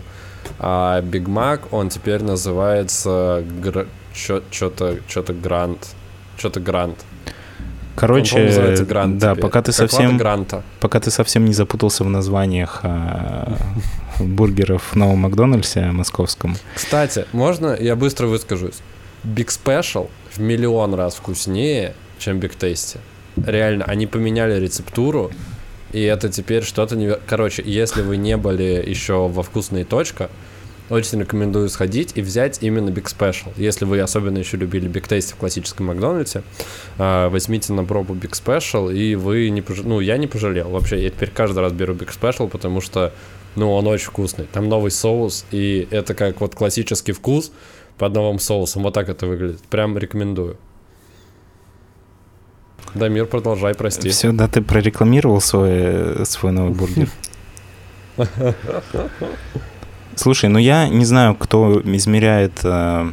а 0.58 1.00
Big 1.02 1.24
Mac, 1.24 1.62
он 1.70 1.88
теперь 1.88 2.22
называется 2.22 3.44
что-то 4.14 4.98
что-то 5.08 5.32
Grand. 5.32 5.78
Что-то 6.36 6.60
Grand. 6.60 6.96
Короче, 7.98 8.76
грант 8.84 9.18
да, 9.18 9.34
пока 9.34 9.60
ты 9.62 9.72
совсем, 9.72 10.18
гранта. 10.18 10.62
пока 10.80 11.00
ты 11.00 11.10
совсем 11.10 11.44
не 11.44 11.52
запутался 11.52 12.04
в 12.04 12.08
названиях 12.08 12.80
а, 12.82 13.56
бургеров 14.20 14.92
в 14.92 14.96
новом 14.96 15.20
Макдональдсе 15.20 15.86
московском. 15.86 16.56
Кстати, 16.74 17.26
можно 17.32 17.76
я 17.78 17.96
быстро 17.96 18.26
выскажусь? 18.26 18.80
Big 19.24 19.48
Special 19.48 20.08
в 20.30 20.38
миллион 20.38 20.94
раз 20.94 21.16
вкуснее, 21.16 21.94
чем 22.18 22.38
Big 22.38 22.56
Tasty. 22.58 22.98
Реально, 23.36 23.84
они 23.84 24.06
поменяли 24.06 24.60
рецептуру, 24.60 25.32
и 25.92 26.02
это 26.02 26.28
теперь 26.28 26.62
что-то... 26.64 26.96
Не... 26.96 27.14
Короче, 27.26 27.62
если 27.64 28.02
вы 28.02 28.16
не 28.16 28.36
были 28.36 28.82
еще 28.86 29.28
во 29.28 29.42
вкусной 29.42 29.84
точка, 29.84 30.30
очень 30.90 31.20
рекомендую 31.20 31.68
сходить 31.68 32.12
и 32.14 32.22
взять 32.22 32.58
именно 32.62 32.88
Big 32.88 33.04
Special. 33.04 33.52
Если 33.56 33.84
вы 33.84 34.00
особенно 34.00 34.38
еще 34.38 34.56
любили 34.56 34.90
Big 34.90 35.08
Taste 35.08 35.32
в 35.32 35.36
классическом 35.36 35.86
Макдональдсе, 35.86 36.42
а, 36.98 37.28
возьмите 37.28 37.72
на 37.72 37.84
пробу 37.84 38.14
Big 38.14 38.30
Special, 38.30 38.92
и 38.92 39.14
вы 39.14 39.50
не 39.50 39.60
пож... 39.60 39.80
Ну, 39.82 40.00
я 40.00 40.16
не 40.16 40.26
пожалел. 40.26 40.70
Вообще, 40.70 41.02
я 41.02 41.10
теперь 41.10 41.30
каждый 41.30 41.60
раз 41.60 41.72
беру 41.72 41.94
Big 41.94 42.10
Special, 42.18 42.48
потому 42.48 42.80
что, 42.80 43.12
ну, 43.56 43.72
он 43.72 43.86
очень 43.86 44.06
вкусный. 44.06 44.46
Там 44.50 44.68
новый 44.68 44.90
соус, 44.90 45.44
и 45.50 45.86
это 45.90 46.14
как 46.14 46.40
вот 46.40 46.54
классический 46.54 47.12
вкус 47.12 47.52
под 47.98 48.14
новым 48.14 48.38
соусом. 48.38 48.82
Вот 48.82 48.94
так 48.94 49.08
это 49.08 49.26
выглядит. 49.26 49.60
Прям 49.62 49.98
рекомендую. 49.98 50.56
Дамир, 52.94 53.26
продолжай, 53.26 53.74
прости. 53.74 54.08
Все, 54.08 54.32
да, 54.32 54.48
ты 54.48 54.62
прорекламировал 54.62 55.42
свой, 55.42 56.24
свой 56.24 56.52
новый 56.52 56.72
бургер. 56.72 57.10
Слушай, 60.18 60.50
ну 60.50 60.58
я 60.58 60.88
не 60.88 61.04
знаю, 61.04 61.36
кто 61.36 61.80
измеряет 61.84 62.60
э, 62.64 63.10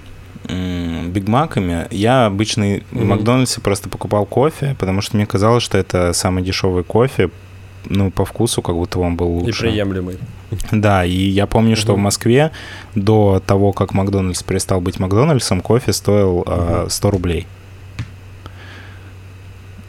бигмаками. 0.49 1.87
Я 1.91 2.25
обычно 2.25 2.79
в 2.91 3.03
Макдональдсе 3.03 3.61
просто 3.61 3.89
покупал 3.89 4.25
кофе, 4.25 4.75
потому 4.79 5.01
что 5.01 5.15
мне 5.15 5.27
казалось, 5.27 5.61
что 5.61 5.77
это 5.77 6.13
самый 6.13 6.43
дешевый 6.43 6.83
кофе. 6.83 7.29
Ну, 7.87 8.09
по 8.09 8.25
вкусу, 8.25 8.63
как 8.63 8.73
будто 8.73 8.97
он 8.97 9.15
был 9.15 9.27
лучше. 9.27 9.67
И 9.67 9.69
приемлемый. 9.69 10.17
Да, 10.71 11.05
и 11.05 11.15
я 11.15 11.45
помню, 11.45 11.75
что 11.75 11.93
в 11.93 11.99
Москве 11.99 12.51
до 12.95 13.39
того, 13.45 13.71
как 13.71 13.93
Макдональдс 13.93 14.41
перестал 14.41 14.81
быть 14.81 14.99
Макдональдсом, 14.99 15.61
кофе 15.61 15.93
стоил 15.93 16.43
э, 16.47 16.87
100 16.89 17.11
рублей. 17.11 17.45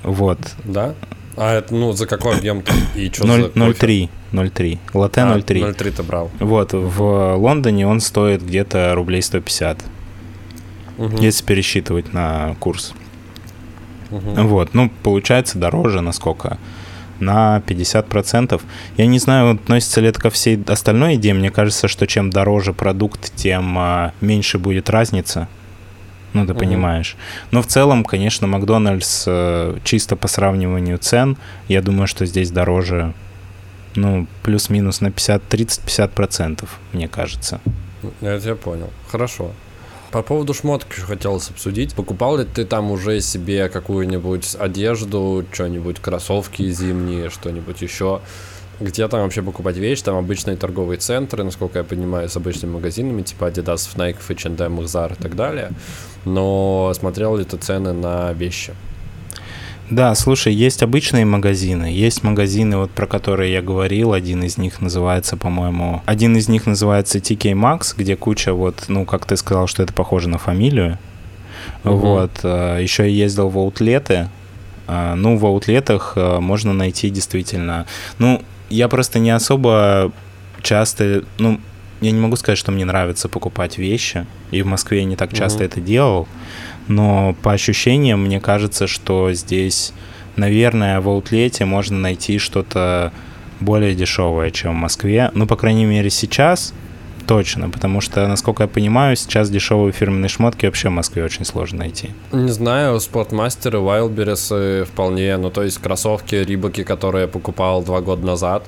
Вот. 0.03 0.39
Да? 0.65 0.95
А 1.37 1.55
это, 1.55 1.75
ну, 1.75 1.92
за 1.92 2.07
какой 2.07 2.38
объем? 2.38 2.64
И 2.94 3.11
что 3.12 3.27
0, 3.27 3.40
за 3.42 3.49
0,3. 3.49 4.09
0,3. 4.33 4.79
Латте 4.94 5.20
а, 5.20 5.37
0,3. 5.37 5.75
0,3 5.75 5.90
ты 5.92 6.03
брал. 6.03 6.31
Вот, 6.40 6.72
в 6.72 7.35
Лондоне 7.37 7.87
он 7.87 8.01
стоит 8.01 8.42
где-то 8.42 8.94
рублей 8.94 9.22
150. 9.22 9.85
Угу. 10.99 11.16
Если 11.18 11.44
пересчитывать 11.44 12.12
на 12.14 12.57
курс. 12.59 12.94
Угу. 14.11 14.42
Вот, 14.42 14.75
ну, 14.75 14.90
получается 15.03 15.59
дороже 15.59 16.01
насколько? 16.01 16.59
На 17.20 17.62
50%. 17.66 18.61
Я 18.96 19.07
не 19.07 19.18
знаю, 19.18 19.55
относится 19.55 20.01
ли 20.01 20.09
это 20.09 20.20
ко 20.20 20.31
всей 20.31 20.62
остальной 20.66 21.16
идее. 21.16 21.35
Мне 21.35 21.51
кажется, 21.51 21.88
что 21.88 22.07
чем 22.07 22.31
дороже 22.31 22.72
продукт, 22.72 23.33
тем 23.35 23.77
а, 23.79 24.12
меньше 24.20 24.59
будет 24.59 24.90
разница 24.90 25.49
ну 26.37 26.46
ты 26.46 26.53
угу. 26.53 26.61
понимаешь. 26.61 27.16
Но 27.51 27.62
в 27.62 27.66
целом, 27.66 28.05
конечно, 28.05 28.46
Макдональдс 28.46 29.25
э, 29.27 29.79
чисто 29.85 30.16
по 30.16 30.29
сравниванию 30.29 30.99
цен, 30.99 31.37
я 31.68 31.83
думаю, 31.83 32.07
что 32.07 32.27
здесь 32.27 32.51
дороже, 32.51 33.14
ну, 33.94 34.27
плюс-минус 34.42 35.01
на 35.01 35.11
50, 35.11 35.42
30-50 35.49 36.09
процентов, 36.09 36.79
мне 36.92 37.09
кажется. 37.09 37.61
Я 38.20 38.38
тебя 38.38 38.55
понял. 38.55 38.90
Хорошо. 39.11 39.51
По 40.12 40.22
поводу 40.22 40.55
шмоток 40.55 40.92
еще 40.92 41.03
хотелось 41.03 41.51
обсудить. 41.51 41.94
Покупал 41.94 42.38
ли 42.38 42.44
ты 42.44 42.64
там 42.64 42.90
уже 42.90 43.20
себе 43.20 43.68
какую-нибудь 43.68 44.57
одежду, 44.59 45.44
что-нибудь, 45.53 45.99
кроссовки 45.99 46.70
зимние, 46.70 47.31
что-нибудь 47.31 47.83
еще? 47.83 48.20
Где 48.79 49.09
там 49.09 49.23
вообще 49.23 49.43
покупать 49.43 49.77
вещи? 49.77 50.03
Там 50.03 50.17
обычные 50.17 50.57
торговые 50.57 50.99
центры, 50.99 51.43
насколько 51.45 51.79
я 51.79 51.85
понимаю, 51.85 52.29
с 52.29 52.37
обычными 52.37 52.73
магазинами, 52.73 53.23
типа 53.23 53.47
Adidas, 53.47 53.97
Nike, 53.97 54.19
H&M, 54.29 54.81
Zara 54.81 55.15
и 55.19 55.23
так 55.23 55.35
далее. 55.35 55.71
Но 56.25 56.93
смотрел 56.95 57.37
ли 57.37 57.45
ты 57.45 57.57
цены 57.57 57.93
на 57.93 58.33
вещи? 58.33 58.75
Да, 59.89 60.15
слушай, 60.17 60.53
есть 60.53 60.83
обычные 60.83 61.25
магазины, 61.25 61.85
есть 61.85 62.25
магазины, 62.25 62.77
вот 62.77 62.91
про 62.91 63.07
которые 63.07 63.53
я 63.53 63.62
говорил, 63.62 64.15
один 64.15 64.43
из 64.43 64.59
них 64.59 64.81
называется, 64.81 65.37
по-моему, 65.37 66.03
один 66.07 66.37
из 66.37 66.49
них 66.49 66.67
называется 66.67 67.19
TK 67.19 67.53
Maxx, 67.53 67.95
где 67.97 68.17
куча 68.17 68.53
вот, 68.53 68.87
ну, 68.89 69.05
как 69.05 69.27
ты 69.27 69.37
сказал, 69.37 69.69
что 69.69 69.85
это 69.85 69.93
похоже 69.93 70.29
на 70.29 70.39
фамилию, 70.39 70.99
угу. 71.85 71.95
вот, 71.95 72.33
э, 72.43 72.81
еще 72.83 73.05
я 73.05 73.11
ездил 73.11 73.49
в 73.49 73.57
аутлеты, 73.59 74.29
э, 74.89 75.15
ну, 75.15 75.37
в 75.37 75.47
аутлетах 75.47 76.15
э, 76.17 76.41
можно 76.41 76.73
найти 76.73 77.09
действительно, 77.09 77.87
ну, 78.19 78.43
я 78.71 78.89
просто 78.89 79.19
не 79.19 79.31
особо 79.31 80.13
часто, 80.63 81.25
ну, 81.39 81.61
я 82.01 82.11
не 82.11 82.21
могу 82.21 82.37
сказать, 82.37 82.59
что 82.59 82.73
мне 82.73 82.85
нравится 82.85 83.29
покупать 83.29 83.79
вещи, 83.79 84.27
и 84.51 84.63
в 84.63 84.67
Москве 84.67 84.99
я 84.99 85.05
не 85.05 85.17
так 85.17 85.33
часто 85.33 85.59
угу. 85.59 85.65
это 85.65 85.81
делал, 85.81 86.29
но 86.89 87.35
по 87.43 87.53
ощущениям 87.53 88.25
мне 88.25 88.41
кажется, 88.41 88.87
что 88.87 89.33
здесь, 89.33 89.93
наверное, 90.37 91.01
в 91.01 91.09
аутлете 91.09 91.65
можно 91.65 91.99
найти 91.99 92.39
что-то 92.39 93.13
более 93.61 93.95
дешевое, 93.95 94.51
чем 94.51 94.73
в 94.73 94.77
Москве. 94.77 95.31
Ну, 95.35 95.47
по 95.47 95.57
крайней 95.57 95.87
мере, 95.87 96.11
сейчас 96.11 96.75
точно, 97.27 97.71
потому 97.71 98.01
что, 98.01 98.27
насколько 98.27 98.65
я 98.65 98.69
понимаю, 98.69 99.17
сейчас 99.17 99.51
дешевые 99.51 99.93
фирменные 99.93 100.29
шмотки 100.29 100.67
вообще 100.67 100.89
в 100.89 100.93
Москве 100.93 101.25
очень 101.25 101.45
сложно 101.45 101.81
найти. 101.81 102.11
Не 102.33 102.51
знаю, 102.51 103.01
спортмастеры, 103.01 103.79
Wildberries 103.79 104.85
вполне, 104.85 105.37
ну, 105.37 105.51
то 105.51 105.62
есть 105.62 105.79
кроссовки, 105.79 106.37
рибаки, 106.37 106.85
которые 106.85 107.23
я 107.23 107.29
покупал 107.29 107.83
два 107.83 108.01
года 108.01 108.27
назад, 108.27 108.65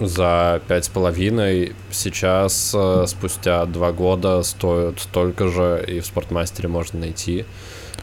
за 0.00 0.62
пять 0.66 0.86
с 0.86 0.88
половиной 0.88 1.74
сейчас 1.90 2.72
э, 2.74 3.04
спустя 3.06 3.66
два 3.66 3.92
года 3.92 4.42
стоят 4.42 4.98
столько 5.00 5.48
же 5.48 5.84
и 5.86 6.00
в 6.00 6.06
спортмастере 6.06 6.68
можно 6.68 7.00
найти. 7.00 7.44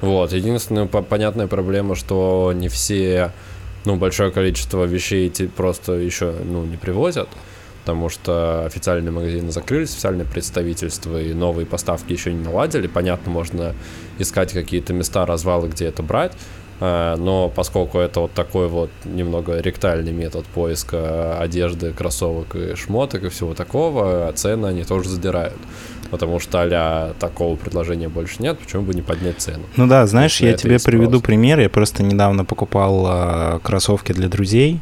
Вот. 0.01 0.31
Единственная 0.31 0.85
понятная 0.85 1.47
проблема, 1.47 1.95
что 1.95 2.51
не 2.53 2.69
все, 2.69 3.31
ну, 3.85 3.95
большое 3.95 4.31
количество 4.31 4.83
вещей 4.83 5.27
эти 5.27 5.47
просто 5.47 5.93
еще, 5.93 6.33
ну, 6.43 6.65
не 6.65 6.77
привозят, 6.77 7.29
потому 7.87 8.09
что 8.09 8.65
официальные 8.65 9.13
магазины 9.13 9.49
закрылись, 9.49 9.93
официальные 9.93 10.25
представительства 10.25 11.21
и 11.21 11.33
новые 11.33 11.65
поставки 11.65 12.11
еще 12.11 12.33
не 12.33 12.43
наладили. 12.43 12.87
Понятно, 12.87 13.31
можно 13.31 13.73
искать 14.19 14.51
какие-то 14.51 14.91
места, 14.91 15.25
развалы, 15.25 15.69
где 15.69 15.85
это 15.85 16.03
брать, 16.03 16.33
Э, 16.79 17.15
но 17.17 17.49
поскольку 17.49 17.99
это 17.99 18.21
вот 18.21 18.33
такой 18.33 18.67
вот 18.67 18.89
немного 19.05 19.59
ректальный 19.59 20.11
метод 20.11 20.45
поиска 20.45 21.39
одежды, 21.39 21.91
кроссовок 21.93 22.55
и 22.55 22.75
шмоток 22.75 23.23
и 23.23 23.29
всего 23.29 23.53
такого, 23.53 24.31
цены 24.33 24.67
они 24.67 24.83
тоже 24.83 25.09
задирают. 25.09 25.57
Потому 26.11 26.39
что 26.39 26.61
а 26.61 27.13
такого 27.19 27.55
предложения 27.57 28.07
больше 28.07 28.35
нет, 28.39 28.57
почему 28.59 28.83
бы 28.83 28.93
не 28.93 29.01
поднять 29.01 29.39
цену? 29.39 29.63
Ну 29.75 29.87
да, 29.87 30.07
знаешь, 30.07 30.39
я 30.39 30.53
тебе 30.53 30.77
приведу 30.79 31.19
пример. 31.19 31.59
Я 31.59 31.69
просто 31.69 32.03
недавно 32.03 32.45
покупал 32.45 33.05
э, 33.09 33.59
кроссовки 33.61 34.13
для 34.13 34.29
друзей, 34.29 34.79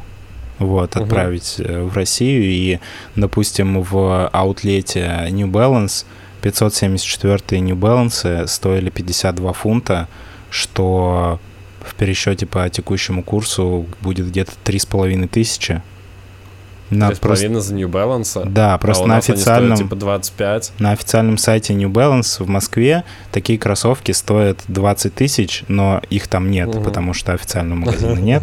вот, 0.58 0.96
угу. 0.96 1.04
отправить 1.04 1.56
э, 1.58 1.82
в 1.82 1.94
Россию. 1.94 2.44
И, 2.44 2.78
допустим, 3.14 3.82
в 3.82 4.28
аутлете 4.28 5.28
New 5.30 5.48
Balance 5.48 6.04
574 6.42 7.60
New 7.60 7.76
Balance 7.76 8.46
стоили 8.46 8.90
52 8.90 9.52
фунта, 9.52 10.08
что 10.50 11.40
в 11.80 11.94
пересчете 11.94 12.46
по 12.46 12.68
текущему 12.68 13.22
курсу 13.22 13.86
будет 14.00 14.28
где-то 14.28 14.52
три 14.64 14.78
с 14.78 14.86
половиной 14.86 15.28
тысячи. 15.28 15.82
На 16.90 17.10
просто... 17.10 17.60
за 17.60 17.74
New 17.74 17.88
Balance? 17.88 18.48
Да, 18.48 18.78
просто 18.78 19.04
а 19.04 19.08
на 19.08 19.16
официальном... 19.16 19.76
типа 19.76 19.96
25? 19.96 20.72
На 20.78 20.92
официальном 20.92 21.38
сайте 21.38 21.74
New 21.74 21.90
Balance 21.90 22.42
в 22.42 22.48
Москве 22.48 23.04
такие 23.32 23.58
кроссовки 23.58 24.12
стоят 24.12 24.60
20 24.68 25.14
тысяч, 25.14 25.64
но 25.68 26.00
их 26.10 26.28
там 26.28 26.50
нет, 26.50 26.68
угу. 26.68 26.82
потому 26.82 27.12
что 27.12 27.32
официального 27.32 27.78
магазина 27.78 28.18
нет, 28.20 28.42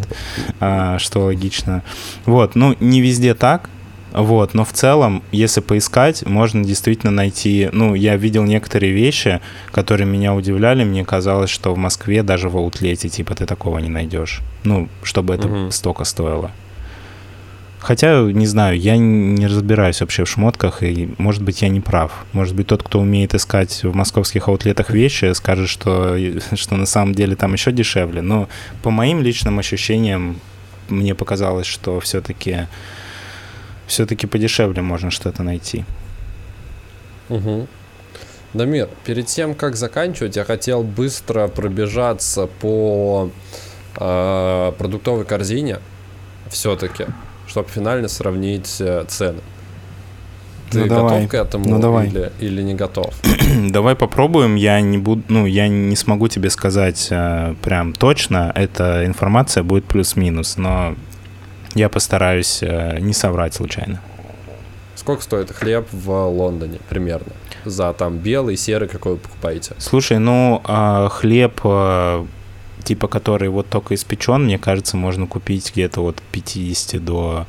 а, 0.60 0.98
что 0.98 1.24
логично. 1.24 1.82
Вот, 2.26 2.54
ну, 2.54 2.76
не 2.80 3.00
везде 3.00 3.34
так, 3.34 3.70
вот, 4.14 4.54
но 4.54 4.64
в 4.64 4.72
целом, 4.72 5.24
если 5.32 5.60
поискать, 5.60 6.24
можно 6.24 6.62
действительно 6.62 7.10
найти... 7.10 7.68
Ну, 7.72 7.94
я 7.94 8.16
видел 8.16 8.44
некоторые 8.44 8.92
вещи, 8.92 9.40
которые 9.72 10.06
меня 10.06 10.34
удивляли. 10.34 10.84
Мне 10.84 11.04
казалось, 11.04 11.50
что 11.50 11.74
в 11.74 11.78
Москве 11.78 12.22
даже 12.22 12.48
в 12.48 12.56
аутлете, 12.56 13.08
типа, 13.08 13.34
ты 13.34 13.44
такого 13.44 13.80
не 13.80 13.88
найдешь. 13.88 14.40
Ну, 14.62 14.88
чтобы 15.02 15.34
это 15.34 15.48
угу. 15.48 15.70
столько 15.72 16.04
стоило. 16.04 16.52
Хотя, 17.84 18.22
не 18.22 18.46
знаю, 18.46 18.78
я 18.78 18.96
не 18.96 19.46
разбираюсь 19.46 20.00
вообще 20.00 20.24
в 20.24 20.28
шмотках, 20.28 20.82
и, 20.82 21.14
может 21.18 21.42
быть, 21.42 21.60
я 21.60 21.68
не 21.68 21.82
прав. 21.82 22.24
Может 22.32 22.56
быть, 22.56 22.66
тот, 22.66 22.82
кто 22.82 22.98
умеет 22.98 23.34
искать 23.34 23.84
в 23.84 23.94
московских 23.94 24.48
аутлетах 24.48 24.88
вещи, 24.88 25.30
скажет, 25.34 25.68
что, 25.68 26.16
что 26.54 26.76
на 26.76 26.86
самом 26.86 27.14
деле 27.14 27.36
там 27.36 27.52
еще 27.52 27.72
дешевле. 27.72 28.22
Но 28.22 28.48
по 28.82 28.90
моим 28.90 29.20
личным 29.20 29.58
ощущениям, 29.58 30.40
мне 30.88 31.14
показалось, 31.14 31.66
что 31.66 32.00
все-таки 32.00 32.68
все-таки 33.86 34.26
подешевле 34.26 34.80
можно 34.80 35.10
что-то 35.10 35.42
найти. 35.42 35.84
Угу. 37.28 37.68
Дамир, 38.54 38.88
перед 39.04 39.26
тем, 39.26 39.54
как 39.54 39.76
заканчивать, 39.76 40.36
я 40.36 40.44
хотел 40.44 40.82
быстро 40.82 41.48
пробежаться 41.48 42.46
по 42.46 43.30
э, 43.98 44.72
продуктовой 44.78 45.26
корзине 45.26 45.80
все-таки, 46.48 47.04
чтобы 47.54 47.68
финально 47.68 48.08
сравнить 48.08 48.80
э, 48.80 49.04
цены. 49.06 49.38
Ты 50.72 50.80
ну, 50.80 50.86
готов 50.88 51.10
давай. 51.10 51.26
к 51.28 51.34
этому 51.34 51.68
ну, 51.68 51.78
давай. 51.78 52.08
Или, 52.08 52.32
или 52.40 52.62
не 52.62 52.74
готов? 52.74 53.14
давай 53.70 53.94
попробуем. 53.94 54.56
Я 54.56 54.80
не 54.80 54.98
буду, 54.98 55.22
ну, 55.28 55.46
я 55.46 55.68
не 55.68 55.94
смогу 55.94 56.26
тебе 56.26 56.50
сказать 56.50 57.06
э, 57.12 57.54
прям 57.62 57.92
точно. 57.92 58.50
Эта 58.56 59.06
информация 59.06 59.62
будет 59.62 59.84
плюс-минус, 59.84 60.56
но 60.56 60.96
я 61.76 61.88
постараюсь 61.88 62.58
э, 62.60 62.98
не 62.98 63.12
соврать 63.12 63.54
случайно. 63.54 64.00
Сколько 64.96 65.22
стоит 65.22 65.52
хлеб 65.52 65.86
в 65.92 66.10
Лондоне 66.10 66.80
примерно? 66.88 67.34
За 67.64 67.92
там 67.92 68.18
белый, 68.18 68.56
серый, 68.56 68.88
какой 68.88 69.12
вы 69.12 69.18
покупаете? 69.18 69.76
Слушай, 69.78 70.18
ну 70.18 70.60
э, 70.66 71.08
хлеб, 71.08 71.60
э, 71.62 72.26
типа 72.84 73.08
который 73.08 73.48
вот 73.48 73.68
только 73.68 73.94
испечен, 73.94 74.44
мне 74.44 74.58
кажется, 74.58 74.96
можно 74.96 75.26
купить 75.26 75.72
где-то 75.72 76.02
от 76.02 76.22
50 76.32 77.04
до, 77.04 77.46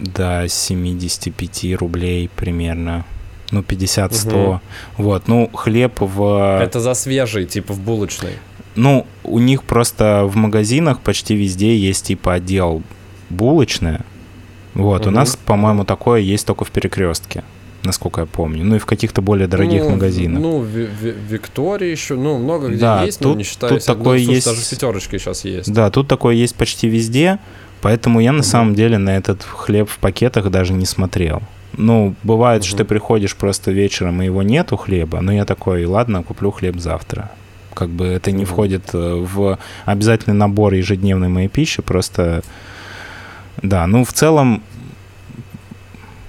до 0.00 0.46
75 0.48 1.74
рублей 1.74 2.30
примерно 2.34 3.04
ну, 3.52 3.60
50-100. 3.60 4.32
Угу. 4.32 4.60
Вот, 4.96 5.28
ну, 5.28 5.50
хлеб 5.52 6.00
в... 6.00 6.60
Это 6.62 6.80
за 6.80 6.94
свежий, 6.94 7.44
типа 7.46 7.74
в 7.74 7.80
булочной? 7.80 8.32
Ну, 8.74 9.06
у 9.22 9.38
них 9.38 9.62
просто 9.62 10.24
в 10.24 10.36
магазинах 10.36 11.00
почти 11.00 11.36
везде 11.36 11.76
есть, 11.76 12.06
типа, 12.06 12.34
отдел 12.34 12.82
булочная. 13.28 14.04
Вот, 14.74 15.02
угу. 15.02 15.10
у 15.10 15.12
нас, 15.12 15.36
по-моему, 15.36 15.84
такое 15.84 16.20
есть 16.20 16.46
только 16.46 16.64
в 16.64 16.70
перекрестке, 16.70 17.44
насколько 17.84 18.20
я 18.20 18.26
помню. 18.26 18.64
Ну 18.64 18.76
и 18.76 18.78
в 18.78 18.86
каких-то 18.86 19.22
более 19.22 19.48
дорогих 19.48 19.82
ну, 19.82 19.90
магазинах. 19.90 20.40
Ну, 20.42 20.58
в, 20.58 20.66
Виктории 20.66 21.90
еще, 21.90 22.14
ну, 22.14 22.38
много 22.38 22.68
где 22.68 22.78
да, 22.78 23.02
есть, 23.02 23.18
тут, 23.18 23.32
но 23.32 23.38
не 23.38 23.44
считаю, 23.44 23.74
тут 23.74 23.84
такое 23.84 24.18
есть... 24.18 24.46
даже 24.46 24.60
в 24.60 24.70
пятерочке 24.70 25.18
сейчас 25.18 25.44
есть. 25.44 25.72
Да, 25.72 25.90
тут 25.90 26.08
такое 26.08 26.34
есть 26.34 26.54
почти 26.54 26.88
везде, 26.88 27.38
поэтому 27.80 28.20
я 28.20 28.32
на 28.32 28.38
угу. 28.38 28.46
самом 28.46 28.74
деле 28.74 28.98
на 28.98 29.16
этот 29.16 29.42
хлеб 29.42 29.88
в 29.88 29.98
пакетах 29.98 30.50
даже 30.50 30.72
не 30.72 30.86
смотрел. 30.86 31.42
Ну, 31.76 32.14
бывает, 32.22 32.62
угу. 32.62 32.68
что 32.68 32.78
ты 32.78 32.84
приходишь 32.84 33.36
просто 33.36 33.72
вечером, 33.72 34.22
и 34.22 34.26
его 34.26 34.42
нету 34.42 34.76
хлеба, 34.76 35.20
но 35.20 35.32
я 35.32 35.44
такой, 35.44 35.84
ладно, 35.84 36.22
куплю 36.22 36.50
хлеб 36.50 36.78
завтра. 36.78 37.30
Как 37.74 37.88
бы 37.88 38.04
это 38.04 38.32
не 38.32 38.44
входит 38.44 38.90
э, 38.92 39.14
в 39.14 39.58
обязательный 39.86 40.36
набор 40.36 40.74
ежедневной 40.74 41.28
моей 41.28 41.48
пищи, 41.48 41.80
просто 41.80 42.42
да, 43.62 43.86
ну 43.86 44.04
в 44.04 44.12
целом, 44.12 44.62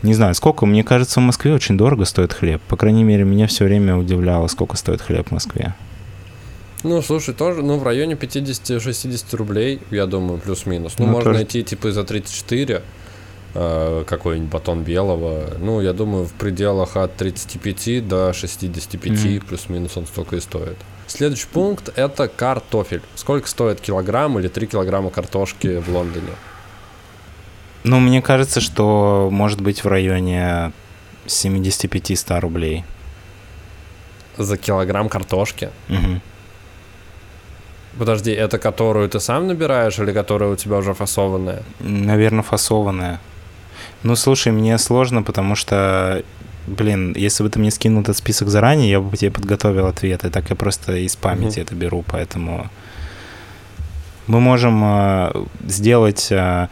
не 0.04 0.14
знаю, 0.14 0.36
сколько, 0.36 0.66
мне 0.66 0.84
кажется, 0.84 1.20
в 1.20 1.24
Москве 1.24 1.54
очень 1.54 1.78
дорого 1.78 2.06
стоит 2.06 2.34
хлеб. 2.34 2.62
По 2.68 2.76
крайней 2.78 3.04
мере, 3.04 3.24
меня 3.24 3.48
все 3.48 3.66
время 3.66 3.96
удивляло, 3.96 4.48
сколько 4.48 4.78
стоит 4.78 5.02
хлеб 5.02 5.30
в 5.30 5.32
Москве. 5.32 5.74
Ну, 6.84 7.02
слушай, 7.02 7.34
тоже, 7.34 7.62
ну, 7.62 7.78
в 7.78 7.84
районе 7.84 8.16
50-60 8.16 9.36
рублей, 9.38 9.80
я 9.90 10.06
думаю, 10.06 10.40
плюс-минус. 10.40 10.96
Ну, 11.00 11.06
ну 11.06 11.12
можно 11.14 11.32
тоже... 11.32 11.38
найти, 11.38 11.64
типа, 11.64 11.94
за 11.94 12.04
34 12.04 12.82
э, 13.54 14.04
какой-нибудь 14.06 14.52
батон 14.52 14.84
белого. 14.84 15.52
Ну, 15.60 15.80
я 15.80 15.94
думаю, 15.94 16.26
в 16.26 16.34
пределах 16.34 16.98
от 16.98 17.16
35 17.16 18.06
до 18.06 18.34
65, 18.34 19.12
mm. 19.14 19.46
плюс-минус 19.48 19.96
он 19.96 20.06
столько 20.06 20.36
и 20.36 20.42
стоит. 20.42 20.78
Следующий 21.08 21.48
пункт– 21.48 21.90
это 21.96 22.28
картофель. 22.28 23.02
Сколько 23.16 23.48
стоит 23.48 23.80
килограмм 23.80 24.38
или 24.40 24.50
3 24.50 24.68
килограмма 24.68 25.10
картошки 25.10 25.80
в 25.80 25.88
Лондоне? 25.88 26.32
Ну, 27.84 28.00
мне 28.00 28.22
кажется, 28.22 28.62
что 28.62 29.30
может 29.32 29.62
быть 29.62 29.84
в 29.84 29.88
районе 29.88 30.72
75-100 31.26 32.40
рублей. 32.40 32.84
За 34.38 34.58
килограмм 34.58 35.10
картошки? 35.10 35.70
Угу. 35.90 36.22
Подожди, 38.00 38.32
это 38.32 38.58
которую 38.58 39.08
ты 39.10 39.20
сам 39.20 39.48
набираешь 39.48 40.00
или 40.00 40.12
которая 40.12 40.50
у 40.50 40.56
тебя 40.56 40.78
уже 40.78 40.94
фасованная? 40.94 41.62
Наверное, 41.80 42.42
фасованная. 42.42 43.20
Ну, 44.02 44.16
слушай, 44.16 44.52
мне 44.52 44.78
сложно, 44.78 45.22
потому 45.22 45.56
что, 45.56 46.24
блин, 46.66 47.14
если 47.16 47.44
бы 47.44 47.50
ты 47.50 47.60
мне 47.60 47.70
скинул 47.70 48.02
этот 48.02 48.18
список 48.18 48.50
заранее, 48.50 48.90
я 48.90 49.00
бы 49.00 49.16
тебе 49.16 49.30
подготовил 49.30 49.86
ответы. 49.86 50.30
Так 50.30 50.50
я 50.50 50.56
просто 50.56 50.96
из 50.96 51.16
памяти 51.16 51.60
угу. 51.60 51.62
это 51.62 51.76
беру, 51.76 52.04
поэтому 52.08 52.70
мы 54.28 54.40
можем 54.40 54.82
э, 54.84 55.32
сделать 55.68 56.32
э, 56.32 56.70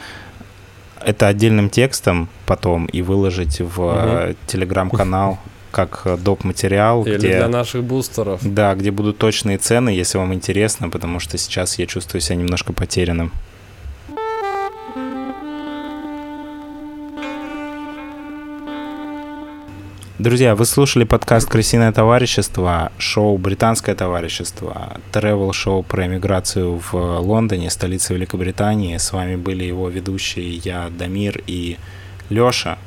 это 1.06 1.28
отдельным 1.28 1.70
текстом 1.70 2.30
потом 2.46 2.86
и 2.86 3.02
выложить 3.02 3.60
в 3.60 3.80
угу. 3.80 4.36
телеграм-канал 4.48 5.40
как 5.72 6.06
доп. 6.22 6.44
материал. 6.44 7.06
Или 7.06 7.18
где, 7.18 7.38
для 7.38 7.48
наших 7.48 7.84
бустеров. 7.84 8.42
Да, 8.44 8.76
где 8.76 8.92
будут 8.92 9.18
точные 9.18 9.58
цены, 9.58 9.90
если 9.90 10.18
вам 10.18 10.34
интересно, 10.34 10.90
потому 10.90 11.20
что 11.20 11.38
сейчас 11.38 11.80
я 11.80 11.86
чувствую 11.86 12.22
себя 12.22 12.36
немножко 12.36 12.74
потерянным. 12.74 13.32
Друзья, 20.22 20.54
вы 20.54 20.66
слушали 20.66 21.04
подкаст 21.04 21.50
«Крысиное 21.50 21.92
товарищество», 21.92 22.92
шоу 23.00 23.40
«Британское 23.40 23.96
товарищество», 23.96 25.00
тревел-шоу 25.12 25.82
про 25.82 26.06
эмиграцию 26.06 26.80
в 26.80 26.94
Лондоне, 26.94 27.72
столице 27.72 28.14
Великобритании. 28.14 28.96
С 28.98 29.14
вами 29.14 29.36
были 29.36 29.64
его 29.64 29.90
ведущие 29.90 30.58
я, 30.58 30.90
Дамир 30.96 31.42
и 31.48 31.78
Лёша. 32.30 32.78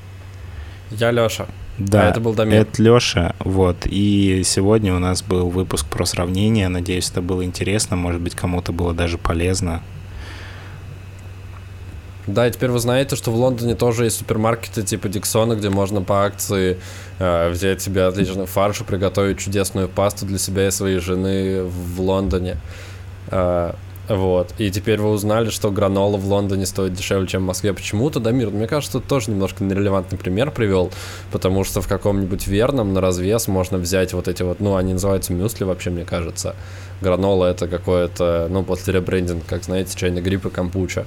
Я 0.93 1.11
Лёша. 1.11 1.49
Да, 1.77 2.07
а 2.07 2.11
это 2.11 2.21
был 2.21 2.35
Дамир. 2.35 2.61
Это 2.61 2.81
Лёша, 2.81 3.35
вот. 3.41 3.79
И 3.87 4.43
сегодня 4.45 4.95
у 4.95 5.01
нас 5.01 5.21
был 5.21 5.51
выпуск 5.51 5.89
про 5.89 6.05
сравнение. 6.05 6.69
Надеюсь, 6.69 7.11
это 7.11 7.21
было 7.21 7.45
интересно, 7.45 7.97
может 7.97 8.21
быть, 8.21 8.37
кому-то 8.37 8.71
было 8.71 8.95
даже 8.95 9.19
полезно. 9.19 9.83
Да, 12.27 12.49
и 12.49 12.51
теперь 12.51 12.71
вы 12.71 12.79
знаете, 12.79 13.17
что 13.17 13.31
в 13.31 13.37
Лондоне 13.37 13.75
тоже 13.75 14.05
есть 14.05 14.19
супермаркеты 14.19 14.83
типа 14.83 15.09
Диксона, 15.09 15.55
где 15.55 15.69
можно 15.69 16.01
по 16.01 16.25
акции 16.25 16.79
э, 17.19 17.51
взять 17.51 17.83
себе 17.83 18.05
отличный 18.05 18.47
фарш 18.47 18.81
и 18.81 18.85
приготовить 18.85 19.39
чудесную 19.39 19.89
пасту 19.89 20.25
для 20.25 20.39
себя 20.39 20.69
и 20.69 20.71
своей 20.71 21.01
жены 21.01 21.65
в 21.65 22.01
Лондоне. 22.01 22.57
Э, 23.31 23.75
вот. 24.09 24.55
И 24.59 24.71
теперь 24.71 25.01
вы 25.01 25.11
узнали, 25.11 25.49
что 25.49 25.71
гранола 25.71 26.17
в 26.17 26.27
Лондоне 26.27 26.67
стоит 26.67 26.93
дешевле, 26.93 27.27
чем 27.27 27.43
в 27.43 27.47
Москве. 27.47 27.73
Почему-то, 27.73 28.21
Дамир, 28.21 28.51
мне 28.51 28.67
кажется, 28.67 29.01
ты 29.01 29.07
тоже 29.07 29.31
немножко 29.31 29.65
нерелевантный 29.65 30.19
пример 30.19 30.51
привел, 30.51 30.91
потому 31.33 31.65
что 31.65 31.81
в 31.81 31.89
каком-нибудь 31.89 32.47
верном 32.47 32.93
на 32.93 33.01
развес 33.01 33.49
можно 33.49 33.79
взять 33.79 34.13
вот 34.13 34.29
эти 34.29 34.43
вот, 34.43 34.61
ну, 34.61 34.77
они 34.77 34.93
называются 34.93 35.33
мюсли 35.33 35.65
вообще, 35.65 35.91
мне 35.91 36.05
кажется. 36.05 36.55
Гранола 37.01 37.47
это 37.47 37.67
какое-то, 37.67 38.47
ну, 38.51 38.63
после 38.63 38.95
ребрендинга, 38.95 39.45
как 39.49 39.65
знаете, 39.65 39.97
чайный 39.97 40.21
гриб 40.21 40.45
и 40.47 40.51
кампуча. 40.51 41.07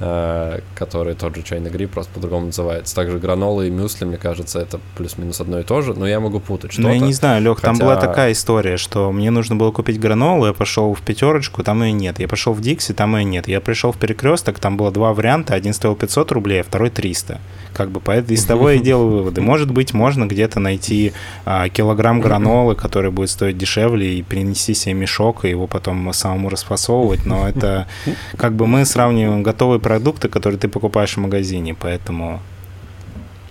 Э, 0.00 0.60
который 0.76 1.14
тот 1.14 1.34
же 1.34 1.42
чайный 1.42 1.70
гриб, 1.70 1.90
просто 1.90 2.12
по-другому 2.12 2.46
называется. 2.46 2.94
Также 2.94 3.18
гранолы 3.18 3.66
и 3.66 3.70
мюсли, 3.70 4.04
мне 4.04 4.16
кажется, 4.16 4.60
это 4.60 4.78
плюс-минус 4.96 5.40
одно 5.40 5.58
и 5.58 5.64
то 5.64 5.80
же, 5.80 5.92
но 5.92 6.06
я 6.06 6.20
могу 6.20 6.38
путать 6.38 6.70
что-то. 6.70 6.86
Ну, 6.86 6.94
я 6.94 7.00
не 7.00 7.12
знаю, 7.12 7.42
Лех, 7.42 7.56
хотя... 7.56 7.68
там 7.68 7.78
была 7.78 7.96
такая 7.96 8.30
история, 8.30 8.76
что 8.76 9.10
мне 9.10 9.32
нужно 9.32 9.56
было 9.56 9.72
купить 9.72 9.98
гранолу, 9.98 10.46
я 10.46 10.52
пошел 10.52 10.94
в 10.94 11.00
пятерочку, 11.00 11.64
там 11.64 11.82
ее 11.82 11.90
нет. 11.90 12.20
Я 12.20 12.28
пошел 12.28 12.52
в 12.52 12.60
Дикси, 12.60 12.94
там 12.94 13.16
ее 13.16 13.24
нет. 13.24 13.48
Я 13.48 13.60
пришел 13.60 13.90
в 13.90 13.98
перекресток, 13.98 14.60
там 14.60 14.76
было 14.76 14.92
два 14.92 15.12
варианта, 15.12 15.54
один 15.54 15.72
стоил 15.72 15.96
500 15.96 16.30
рублей, 16.30 16.60
а 16.60 16.62
второй 16.62 16.90
300. 16.90 17.40
Как 17.72 17.90
бы 17.90 18.00
поэтому 18.00 18.34
из 18.34 18.44
того 18.44 18.70
я 18.70 18.78
делаю 18.78 19.10
выводы. 19.10 19.40
Может 19.40 19.70
быть, 19.72 19.94
можно 19.94 20.26
где-то 20.26 20.60
найти 20.60 21.12
а, 21.44 21.68
килограмм 21.68 22.20
гранолы, 22.20 22.76
который 22.76 23.10
будет 23.10 23.30
стоить 23.30 23.58
дешевле, 23.58 24.14
и 24.14 24.22
принести 24.22 24.74
себе 24.74 24.94
мешок, 24.94 25.44
и 25.44 25.50
его 25.50 25.66
потом 25.66 26.12
самому 26.12 26.50
расфасовывать, 26.50 27.26
но 27.26 27.48
это 27.48 27.88
как 28.36 28.54
бы 28.54 28.66
мы 28.66 28.84
сравниваем 28.84 29.42
готовые 29.42 29.80
продукты, 29.88 30.28
которые 30.28 30.60
ты 30.60 30.68
покупаешь 30.68 31.16
в 31.16 31.20
магазине, 31.20 31.74
поэтому... 31.74 32.40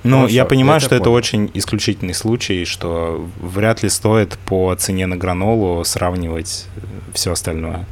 Ну, 0.03 0.17
Хорошо, 0.17 0.35
я 0.35 0.45
понимаю, 0.45 0.79
я 0.79 0.85
что 0.85 0.95
это 0.95 1.05
понял. 1.05 1.17
очень 1.17 1.51
исключительный 1.55 2.13
случай, 2.13 2.63
что 2.65 3.27
вряд 3.41 3.81
ли 3.81 3.89
стоит 3.89 4.37
по 4.45 4.75
цене 4.75 5.07
на 5.07 5.17
гранолу 5.17 5.83
сравнивать 5.83 6.67
э, 6.75 6.79
все 7.13 7.31
остальное. 7.31 7.87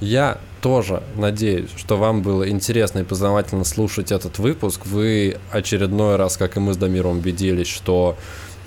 Я 0.00 0.38
тоже 0.60 1.04
надеюсь, 1.14 1.70
что 1.76 1.96
вам 1.96 2.22
было 2.22 2.48
интересно 2.50 2.98
и 2.98 3.04
познавательно 3.04 3.64
слушать 3.64 4.10
этот 4.10 4.40
выпуск. 4.40 4.80
Вы 4.84 5.36
очередной 5.52 6.16
раз, 6.16 6.36
как 6.36 6.56
и 6.56 6.60
мы 6.60 6.74
с 6.74 6.76
Дамиром, 6.76 7.18
убедились, 7.18 7.68
что 7.68 8.16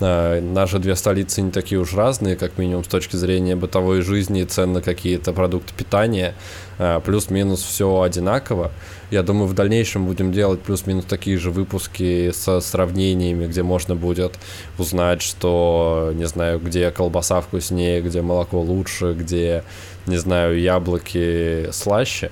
наши 0.00 0.78
две 0.78 0.94
столицы 0.96 1.42
не 1.42 1.50
такие 1.50 1.80
уж 1.80 1.94
разные, 1.94 2.36
как 2.36 2.58
минимум 2.58 2.84
с 2.84 2.88
точки 2.88 3.16
зрения 3.16 3.56
бытовой 3.56 4.02
жизни, 4.02 4.44
цен 4.44 4.72
на 4.72 4.82
какие-то 4.82 5.32
продукты 5.32 5.72
питания. 5.76 6.34
Э, 6.78 7.00
плюс-минус 7.04 7.62
все 7.62 8.02
одинаково. 8.02 8.70
Я 9.10 9.22
думаю, 9.22 9.48
в 9.48 9.54
дальнейшем 9.54 10.06
будем 10.06 10.32
делать 10.32 10.60
плюс-минус 10.60 11.04
такие 11.06 11.36
же 11.38 11.50
выпуски 11.50 12.30
со 12.32 12.60
сравнениями, 12.60 13.46
где 13.46 13.62
можно 13.62 13.96
будет 13.96 14.38
узнать, 14.78 15.22
что, 15.22 16.12
не 16.14 16.26
знаю, 16.26 16.60
где 16.60 16.90
колбаса 16.90 17.40
вкуснее, 17.40 18.00
где 18.00 18.22
молоко 18.22 18.60
лучше, 18.60 19.14
где, 19.14 19.64
не 20.06 20.18
знаю, 20.18 20.60
яблоки 20.60 21.70
слаще. 21.72 22.30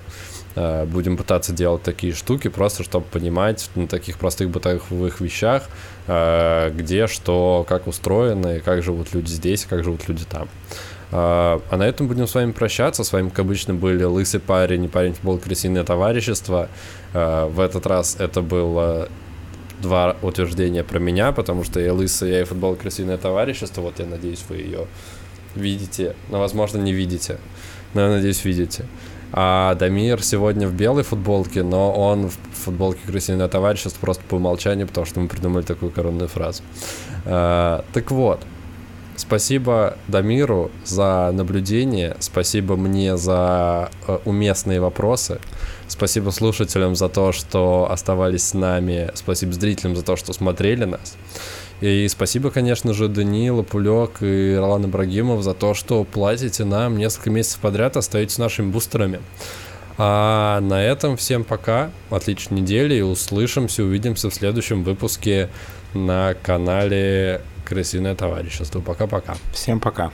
Будем 0.86 1.16
пытаться 1.16 1.52
делать 1.52 1.82
такие 1.82 2.14
штуки, 2.14 2.48
просто 2.48 2.82
чтобы 2.82 3.04
понимать 3.06 3.70
на 3.74 3.86
таких 3.86 4.18
простых 4.18 4.50
бытовых 4.50 5.20
вещах, 5.20 5.64
э, 6.06 6.70
где 6.74 7.06
что, 7.06 7.66
как 7.68 7.86
устроено, 7.86 8.56
и 8.56 8.60
как 8.60 8.82
живут 8.82 9.12
люди 9.12 9.28
здесь, 9.28 9.66
как 9.66 9.84
живут 9.84 10.08
люди 10.08 10.24
там. 10.24 10.48
А, 11.12 11.60
а 11.70 11.76
на 11.76 11.84
этом 11.84 12.08
будем 12.08 12.26
с 12.26 12.34
вами 12.34 12.52
прощаться. 12.52 13.04
С 13.04 13.12
вами, 13.12 13.28
как 13.28 13.40
обычно, 13.40 13.74
были 13.74 14.02
Лысый 14.04 14.40
парень 14.40 14.84
и 14.84 14.88
парень 14.88 15.12
футбол 15.12 15.38
Крысиное 15.38 15.84
товарищество. 15.84 16.68
В 17.12 17.60
этот 17.60 17.86
раз 17.86 18.16
это 18.18 18.42
было 18.42 19.08
два 19.80 20.16
утверждения 20.22 20.82
про 20.82 20.98
меня, 20.98 21.32
потому 21.32 21.64
что 21.64 21.80
я 21.80 21.92
лысый, 21.92 22.30
я 22.30 22.40
и 22.40 22.44
футбол 22.44 22.76
Крысиное 22.76 23.18
товарищество. 23.18 23.82
Вот 23.82 23.98
я 23.98 24.06
надеюсь, 24.06 24.44
вы 24.48 24.56
ее 24.56 24.86
видите. 25.54 26.14
Но, 26.28 26.38
возможно, 26.38 26.78
не 26.78 26.92
видите. 26.92 27.38
Но 27.94 28.02
я 28.02 28.08
надеюсь, 28.08 28.44
видите. 28.44 28.86
А 29.32 29.74
Дамир 29.74 30.22
сегодня 30.22 30.68
в 30.68 30.74
белой 30.74 31.02
футболке, 31.02 31.62
но 31.62 31.92
он 31.92 32.28
в 32.28 32.36
футболке 32.52 33.00
Крысиное 33.06 33.48
товарищество 33.48 34.00
просто 34.00 34.22
по 34.28 34.36
умолчанию, 34.36 34.86
потому 34.86 35.06
что 35.06 35.20
мы 35.20 35.28
придумали 35.28 35.62
такую 35.62 35.90
коронную 35.90 36.28
фразу. 36.28 36.62
А, 37.24 37.84
так 37.92 38.10
вот, 38.10 38.40
Спасибо 39.16 39.96
Дамиру 40.08 40.70
за 40.84 41.30
наблюдение, 41.32 42.16
спасибо 42.20 42.76
мне 42.76 43.16
за 43.16 43.90
э, 44.06 44.18
уместные 44.26 44.78
вопросы, 44.78 45.40
спасибо 45.88 46.28
слушателям 46.30 46.94
за 46.94 47.08
то, 47.08 47.32
что 47.32 47.88
оставались 47.90 48.48
с 48.48 48.54
нами, 48.54 49.10
спасибо 49.14 49.54
зрителям 49.54 49.96
за 49.96 50.02
то, 50.02 50.16
что 50.16 50.34
смотрели 50.34 50.84
нас. 50.84 51.16
И 51.80 52.08
спасибо, 52.08 52.50
конечно 52.50 52.94
же, 52.94 53.08
Даниил, 53.08 53.62
Пулек 53.62 54.22
и 54.22 54.56
Ролан 54.58 54.86
Ибрагимов 54.86 55.42
за 55.42 55.52
то, 55.52 55.74
что 55.74 56.04
платите 56.04 56.64
нам 56.64 56.96
несколько 56.96 57.30
месяцев 57.30 57.60
подряд, 57.60 57.96
остаетесь 57.96 58.38
нашими 58.38 58.70
бустерами. 58.70 59.20
А 59.98 60.60
на 60.60 60.82
этом 60.82 61.16
всем 61.16 61.44
пока, 61.44 61.90
отличной 62.10 62.60
недели 62.60 62.94
и 62.94 63.02
услышимся, 63.02 63.82
увидимся 63.82 64.30
в 64.30 64.34
следующем 64.34 64.84
выпуске 64.84 65.50
на 65.94 66.34
канале 66.42 67.42
крысиное 67.64 68.14
товарищество. 68.14 68.80
Пока-пока. 68.80 69.36
Всем 69.52 69.80
пока. 69.80 70.12